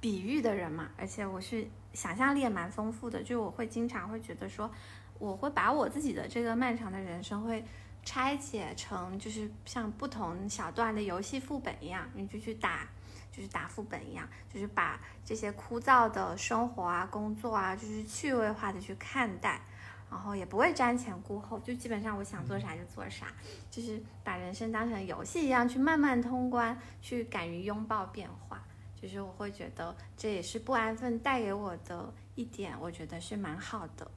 [0.00, 4.70] 比喻的人嘛，而且我是想象力也蛮丰富的，就我会经常会觉得说，
[5.18, 7.64] 我会把我自己的这个漫长的人生会
[8.02, 12.88] 拆解成，就是像不同小段的游戏副本一样，你就去打。
[13.32, 19.60] 就是打副本一样，就是把这些枯燥的生活啊、工作啊，就是趣味化的去看待，
[20.08, 23.26] 然后也不会瞻前顾后，就基本上我想做啥就做啥，
[23.72, 28.62] 就是把人生当成游戏一样去慢慢通关，去敢于拥抱变化。
[29.04, 34.10] 就是我会觉得这也是不安分带给我的一点，我觉得是蛮好的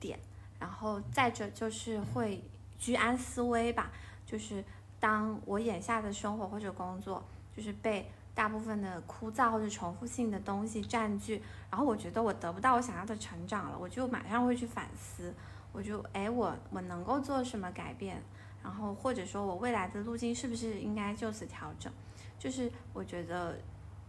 [0.00, 0.18] 点。
[0.58, 2.42] 然后再者就是会
[2.78, 3.92] 居安思危吧，
[4.24, 4.64] 就是
[4.98, 7.22] 当我眼下的生活或者工作
[7.54, 15.34] 就是被大部分的枯燥或者重复性的东西占据，然后我觉得我得不到我想要的成长了，我就马上会去反思，
[15.72, 18.22] 我就哎我我能够做什么改变，
[18.62, 21.92] 然后或者说我未来的路径是不是应该就此调整？
[22.38, 23.56] 就是我觉得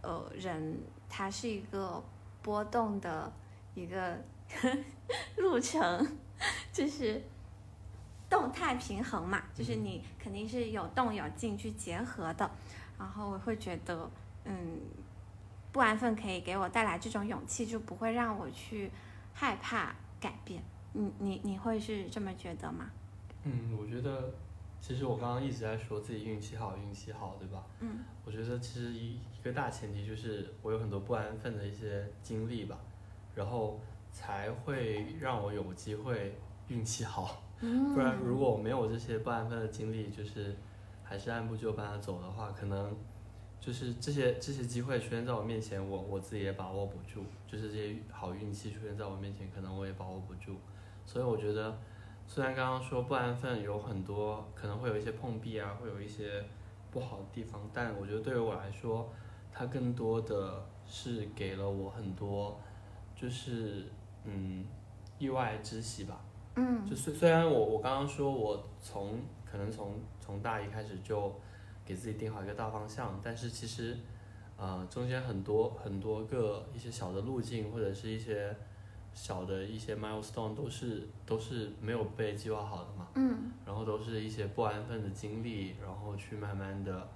[0.04, 0.78] 呃人
[1.08, 2.02] 他是一个
[2.42, 3.32] 波动的
[3.74, 4.16] 一个
[5.38, 6.06] 路程。
[6.72, 7.22] 就是
[8.28, 12.50] 动态平衡嘛，就是你肯定是有动有静去结合的，
[12.98, 14.10] 然后我会觉得，
[14.44, 14.80] 嗯，
[15.72, 18.90] 不安分可以给我带来这种勇气，就不会让我去
[19.32, 20.62] 害怕改变。
[20.92, 22.90] 你你你会是这么觉得吗？
[23.44, 24.34] 嗯，我觉得
[24.86, 27.64] 其实我刚刚一直在说自己运气好，运气好，对吧？
[27.80, 32.78] 嗯，我觉得其实一一个大前提就是我有很多不安分的一些经历吧，
[33.34, 33.80] 然后。
[34.16, 40.54] 才会让我有机会运气好，嗯不然如果我没有这些不安分的经历，就是
[41.02, 42.96] 还是按部就班的走的话，可能
[43.60, 50.58] 就是这些这些机会出现在我面前，我我自己也把握不住，就是这些好运气出现在我面前，可能我也把握不住。
[51.04, 51.76] 所以我觉得，
[52.26, 56.44] 虽然刚刚说不安分有很多可能会有一些碰壁啊，会有一些
[56.90, 59.12] 不好的地方，但我觉得对于我来说，
[59.52, 62.60] 它更多的是给了我很多，
[63.14, 63.86] 就是。
[64.26, 64.64] 嗯，
[65.18, 66.18] 意外之喜吧。
[66.56, 71.30] 嗯，就虽虽然我我刚刚说我从可能从从大一开始就
[71.84, 73.98] 给自己定好一个大方向，但是其实，
[74.56, 78.56] 呃，中间很多很多个一些小的路径或者是一些
[79.14, 83.08] 小的一些 milestone 都是都是没有被计划好的嘛。
[83.14, 87.08] 嗯，然后都是一些不安分的经历，然后去慢慢的，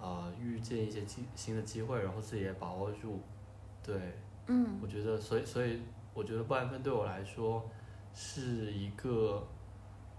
[0.00, 3.20] 呃，遇见一些机新的机会，然后自己也把握住。
[3.82, 4.18] 对，
[4.48, 5.80] 嗯，我觉得所以所以。
[6.16, 7.68] 我觉得不安分对我来说
[8.14, 9.44] 是一个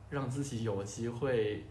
[0.09, 1.63] 让自己有机会，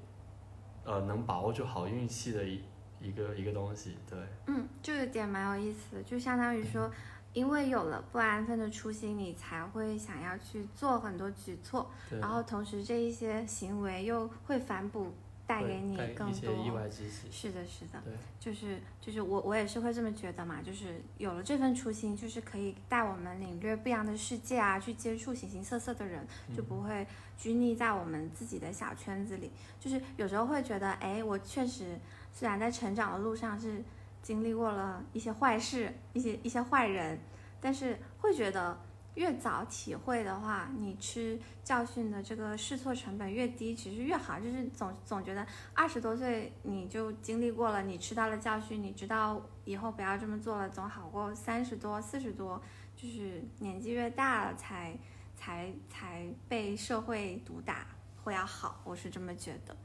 [0.82, 2.58] 呃，能把握住好运气的一
[3.02, 3.98] 一个一个东西。
[4.08, 6.90] 对，嗯，这个点蛮有意思，就相当于说，
[7.34, 15.12] 因为有了不安分的初心，你才会想要去做很多举措，然后同时这一些行为又会反哺。
[15.46, 18.02] 带给你更多意外之喜，是的，是的，
[18.40, 26.26] 就是就是我我也是会这么觉得嘛，就是有了这份初心，就是可以带我们领略不一样的世界啊，去接触形形色色的人，
[26.56, 27.06] 就不会
[27.36, 29.50] 拘泥在我们自己的小圈子里。
[29.78, 32.00] 就是有时候会觉得，哎，我确实
[32.32, 33.82] 虽然在成长的路上是
[34.24, 37.20] 经历过了一些坏事，一些一些坏人，
[37.60, 38.76] 但是会觉得。
[39.14, 44.40] 越早体会的话，你吃教训的这个试错成本越低，其实越好。
[44.40, 52.60] 就是总总觉得二十多岁你就经历过了，你吃到了教训，你知道以后不要这么做了，总好过三十多、四十多，
[52.96, 54.98] 就是年纪越大了才
[55.36, 57.86] 才才被社会毒打
[58.24, 58.80] 会要好。
[58.82, 59.76] 我是这么觉得，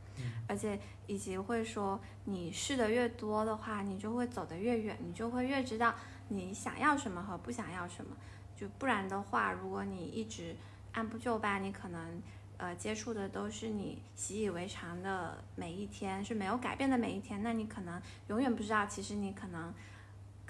[0.47, 5.93] 而且以及会说你试的越多的话，你就会走得越远，你就会越知道
[6.27, 8.15] 你想要什么和不想要什么。
[8.55, 10.55] 就不然的话，如果你一直
[10.91, 12.21] 按部就班，你可能
[12.57, 19.73] 呃接触的都是你习以为常的每一天，是没有改变的每一天，那你可能永远不知道，其实你可能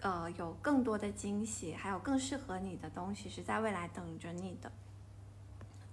[0.01, 4.71] 呃有更多的惊喜，还有更适合你的东西是在未来等着你的。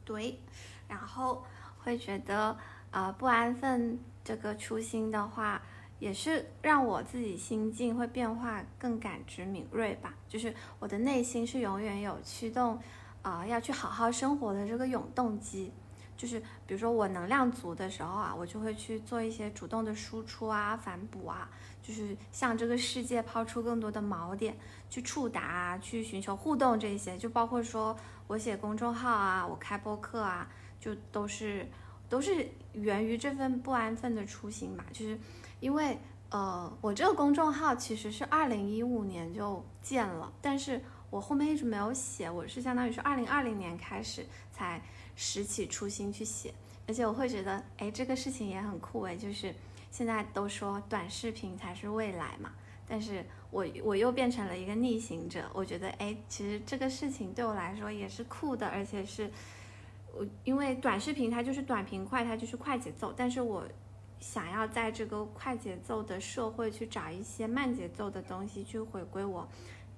[0.07, 0.41] 对，
[0.89, 1.45] 然后
[1.81, 2.57] 会觉得
[2.91, 5.63] 呃不安分这个初心的话。
[5.99, 12.79] 也是让我自己心境会变化更感知敏锐吧，就是我的内心是永远有驱动，
[13.23, 15.73] 啊，要去好好生活的这个永动机。
[16.15, 21.49] 就是比如说我能量足的时候啊，我就会去做一些主动的输出啊、反哺啊，
[21.83, 24.55] 就是向这个世界抛出更多的锚点，
[24.91, 30.47] 去触达啊，去寻求互动这些，就包括说我写公众号啊，我开播客啊，
[30.79, 31.67] 就都是
[32.09, 35.19] 都是源于这份不安分的初心吧，就是。
[35.59, 35.99] 因为
[36.29, 40.79] 呃，我这个公众号其实是二零一五年就建了，但是
[41.09, 44.83] 我后面一直没有写，我是相当于是二零二零年开始才
[45.17, 46.53] 拾起初心去写，
[46.87, 49.55] 而且我会觉得，哎，这个事情也很酷诶，就是
[49.91, 52.53] 现在都说短视频才是未来嘛，
[52.87, 59.31] 但是我我又变成了一个逆行者，我觉得，哎，其实这个事情对我来说也是酷的，而且是
[60.19, 63.65] 我因为短视频它就是短平快，它就是快节奏，但是我。
[64.19, 69.47] 想要在这个快节奏的社会去找一些慢节奏的东西，去回归我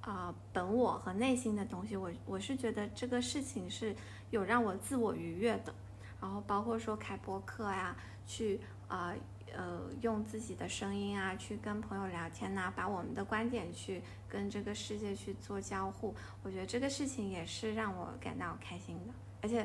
[0.00, 1.96] 呃本我和内心的东西。
[1.96, 3.94] 我我是觉得这个事情是
[4.30, 5.72] 有让我自我愉悦的。
[6.20, 7.96] 然后包括说开播课呀，
[8.26, 9.14] 去呃
[9.54, 16.12] 呃用自己的声音啊，去跟朋友聊天呐，把我们的观点去跟这个世界去做交互。
[16.42, 19.14] 我觉得这个事情也是让我感到开心的。
[19.40, 19.64] 而且，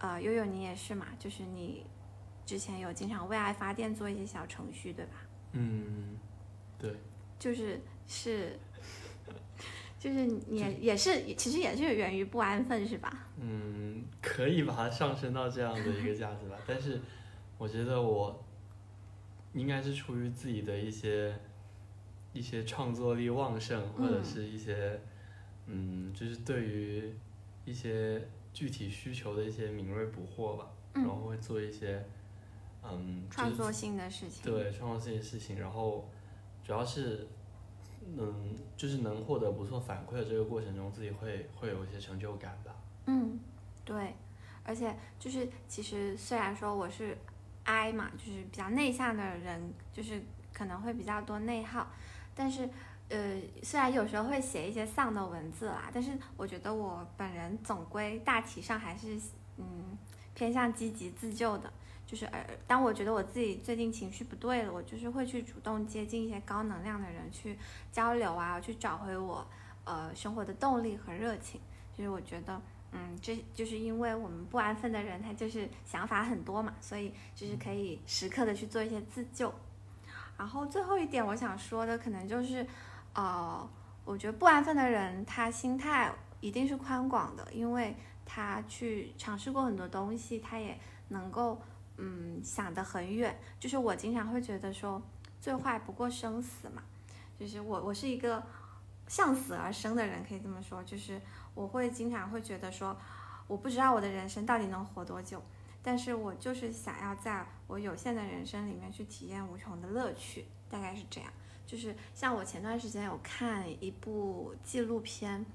[0.00, 1.86] 呃，悠悠你也是嘛，就是你
[2.44, 5.12] 之前有经常为爱发电做一些小程序，对吧？
[5.52, 6.16] 嗯，
[6.78, 6.94] 对。
[7.38, 8.58] 就是是，
[9.98, 13.28] 就是你也是，其实也是源于不安分，是吧？
[13.38, 16.58] 嗯，可以把它上升到这样的一个价值吧。
[16.66, 17.00] 但是，
[17.56, 18.44] 我觉得我
[19.54, 21.34] 应该是出于自己的一些
[22.34, 25.00] 一些创作力旺盛，或者是一些
[25.66, 27.14] 嗯，就是对于
[27.64, 28.22] 一些
[28.52, 30.70] 具体需求的一些敏锐捕获吧。
[30.94, 32.04] 然后会做一些
[32.82, 34.44] 嗯创作性的事情。
[34.44, 36.08] 对，创作性的事情，然后。
[36.62, 37.26] 主要是，
[38.16, 42.72] 嗯，就是能获得不错反馈的这个过程中，自己会会有一些成就感吧。
[43.06, 43.40] 嗯，
[43.84, 44.14] 对，
[44.62, 47.16] 而且就是其实虽然说我是
[47.64, 50.22] I 嘛，就是比较内向的人，就是
[50.52, 51.90] 可能会比较多内耗，
[52.36, 52.68] 但是
[53.10, 59.20] 呃，虽然有时候会写一些丧的文字啦，但是我觉得我本人总归大体上还是
[59.58, 59.98] 嗯
[60.34, 61.70] 偏向积极自救的。
[62.06, 67.56] 就是呃，当我觉得我自己最近情绪不对了，我就是会去主动接近一些高能量的人去
[67.92, 69.46] 交流啊，去找回我
[69.84, 71.60] 呃生活的动力和热情。
[71.96, 79.52] 就是我觉得，嗯，这就是因为我们不安分的人，他就是想法很多嘛，所以就是可以时刻的去做一些自救。
[80.36, 82.66] 然后最后一点我想说的，可能就是，
[83.14, 83.68] 呃，
[84.04, 91.60] 我觉得不安分的人他心态一定是宽广的，因为他去尝试过很多东西，他也能够。
[92.02, 95.02] 嗯，想得很远，就是我经常会觉得说，
[95.38, 96.82] 最坏不过生死嘛，
[97.38, 98.42] 就是我我是一个
[99.06, 101.20] 向死而生的人，可以这么说，就是
[101.52, 102.96] 我会经常会觉得说，
[103.46, 105.42] 我不知道我的人生到底能活多久，
[105.82, 111.30] 但是我就是想要在我有限的人生里面去体验无穷的乐趣，大概是这样。
[111.70, 115.46] 就是像我前段时间有看一部纪录片，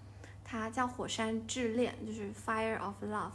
[0.46, 3.32] 它叫《火山之恋》，就是 Fire of Love。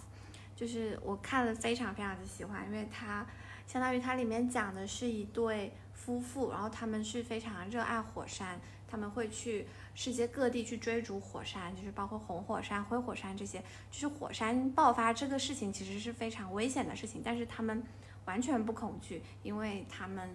[0.57, 3.27] 就是我看了非常非常的喜欢，因为它
[3.67, 8.59] 相当于它里面讲的是一对夫妇，然后他们是非常热爱火山，
[8.89, 17.83] 他们会去世界各地去追逐火山，就是包括红火山、灰火山这些，就是火山爆发这个事情其实是非常危险的事情，但是他们
[18.25, 20.31] 完全不恐惧，因为他们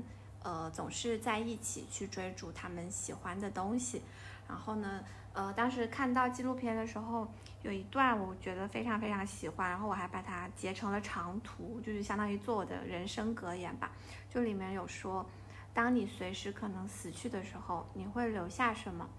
[0.46, 4.02] 呃总是在一起去追逐他们喜欢的东西，
[4.48, 7.28] 然后呢，呃，当时看到纪录片的时候。
[7.66, 13.91] 有一段我觉得非常非常喜欢，然后我还把它截成了长图，就是相当于做我的人生格言吧。
[14.30, 15.26] 就里面有说，
[15.74, 19.10] 当你随时可能死去的时候，你会留下什么？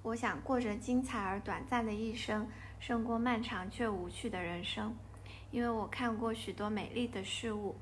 [0.00, 2.48] 我想过着精彩而短暂的一生，
[2.80, 4.96] 胜过漫长却无趣的人生。
[5.50, 7.76] 因为我看过许多美丽的事物，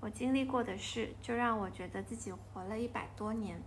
[0.00, 3.60] 我经历过的事，就让我觉得自己活了一百多年。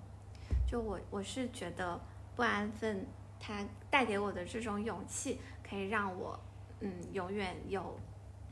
[0.66, 2.00] 就我我是觉得
[2.36, 3.06] 不安分。
[3.44, 6.40] 它带给我的这种勇气，可以让我，
[6.80, 8.00] 嗯，永远有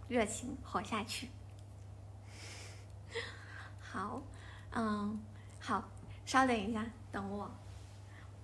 [0.07, 1.29] 热情活下去。
[3.79, 4.19] 好，
[4.71, 5.23] 嗯，
[5.59, 5.87] 好，
[6.25, 7.51] 稍等一下，等我，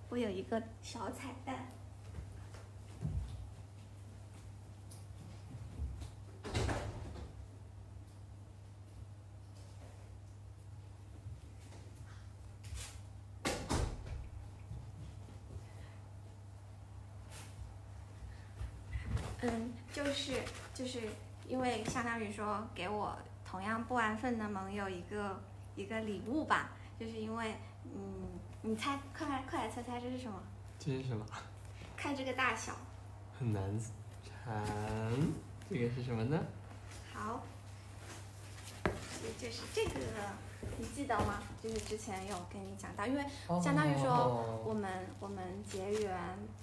[0.08, 1.66] 我有一个小彩蛋。
[19.42, 20.42] 嗯，就是
[20.86, 21.00] 就是
[21.48, 25.42] 因为相当于说给我同样不安分的盟友一个
[25.74, 27.56] 一个礼物吧，就是因为
[27.92, 30.40] 嗯，你猜，快来快来猜猜这是什么？
[30.78, 31.26] 这是什么？
[31.98, 32.72] 看这个大小。
[33.36, 33.60] 很难
[34.44, 34.64] 缠，
[35.68, 36.40] 这个是什么呢？
[37.12, 37.42] 好，
[39.40, 39.90] 就是这个，
[40.78, 41.42] 你记得吗？
[41.60, 43.24] 就是之前有跟你讲到，因为
[43.60, 46.16] 相当于说我们我们结缘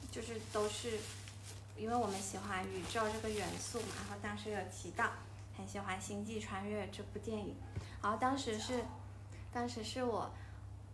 [0.10, 0.98] 就是都是。
[1.76, 5.10] 因为我们喜欢宇宙这个元素嘛，然后当时有提到
[5.58, 7.56] 很喜欢《星际穿越》这部电影，
[8.02, 8.84] 然后当时是，
[9.52, 10.32] 当时是我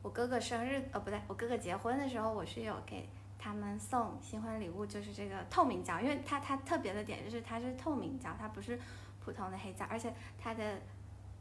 [0.01, 3.07] 我哥哥生日，呃不对，我哥哥结婚的时候，我是有给
[3.37, 8.79] 他们送新婚礼物，就是这个透明胶，因为它它特别的点就是它是透明胶，它不是
[9.23, 10.79] 普通的黑胶，而且它的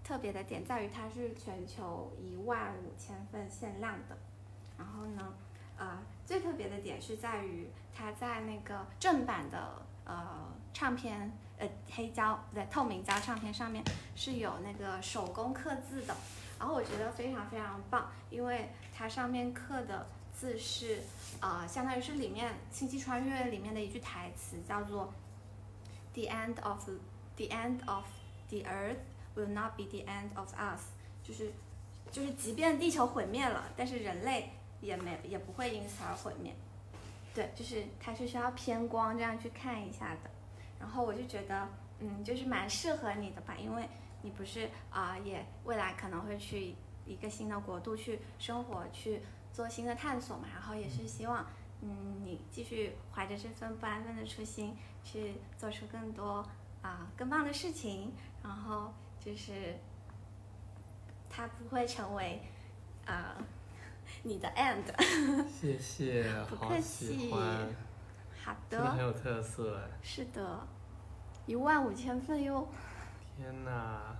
[0.02, 4.18] 特别的点在于它是全球一万五千份限量的，
[4.76, 5.32] 然后呢。
[5.78, 13.82] 呃，最特别的点是在于它在那个正版的呃唱片呃黑胶不对透明胶唱片上面
[14.14, 16.14] 是有那个手工刻字的，
[16.58, 21.00] 然后我觉得非常非常棒，因为它上面刻的字是，
[21.40, 25.12] 呃，相当于是里面《星际穿越》里面的一句台词，叫做
[26.12, 26.88] “The end of
[27.36, 28.04] the end of
[28.48, 28.98] the earth
[29.36, 30.90] will not be the end of us”，
[31.22, 31.52] 就是
[32.10, 34.50] 就是即便地球毁灭了，但是人类
[34.80, 36.54] 也没也不会因此而毁灭。
[37.34, 40.30] 对，就是它是需要偏光这样去看一下的。
[40.80, 41.68] 然后我就觉得，
[42.00, 43.88] 嗯，就是蛮适合你的吧，因为
[44.22, 46.74] 你不是啊、也未来可能会去
[47.06, 49.20] 一个新的国度去生活，去
[49.52, 50.48] 做新的探索嘛。
[50.52, 51.46] 然后也是希望，
[51.82, 56.44] 嗯，你继续怀着这份不安分的初心，去做出更多
[56.82, 58.12] 啊、更棒的事情。
[58.42, 59.76] 然后就是，
[61.28, 62.40] 它不会成为，
[63.04, 63.36] 啊、
[64.22, 64.82] 你的 and。
[65.48, 67.30] 谢谢， 不客气
[68.44, 69.90] 好真的很，有特色哎！
[70.02, 70.66] 是的，
[71.46, 72.66] 一万五千份哟。
[73.36, 74.16] 天哪，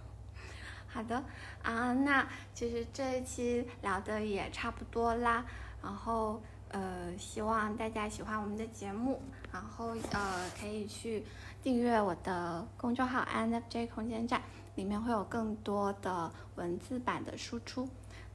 [0.87, 1.23] 好的
[1.63, 5.45] 啊，那其实这一期聊的也差不多啦，
[5.83, 11.25] 然后呃，希望大家喜欢我们的节目，然后呃，可以去
[11.63, 14.43] 订阅我的公众号 INFJ 空间站，
[14.75, 17.89] 里面会有更多的文字版的输出。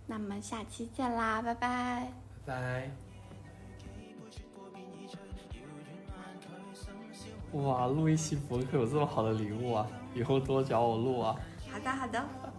[0.05, 2.07] 那么下期见啦，拜拜。
[2.45, 2.91] 拜拜。
[7.53, 9.87] 哇，录一期博客有这么好的礼物啊！
[10.15, 11.35] 以后多找我录啊！
[11.71, 12.52] 好的，好的。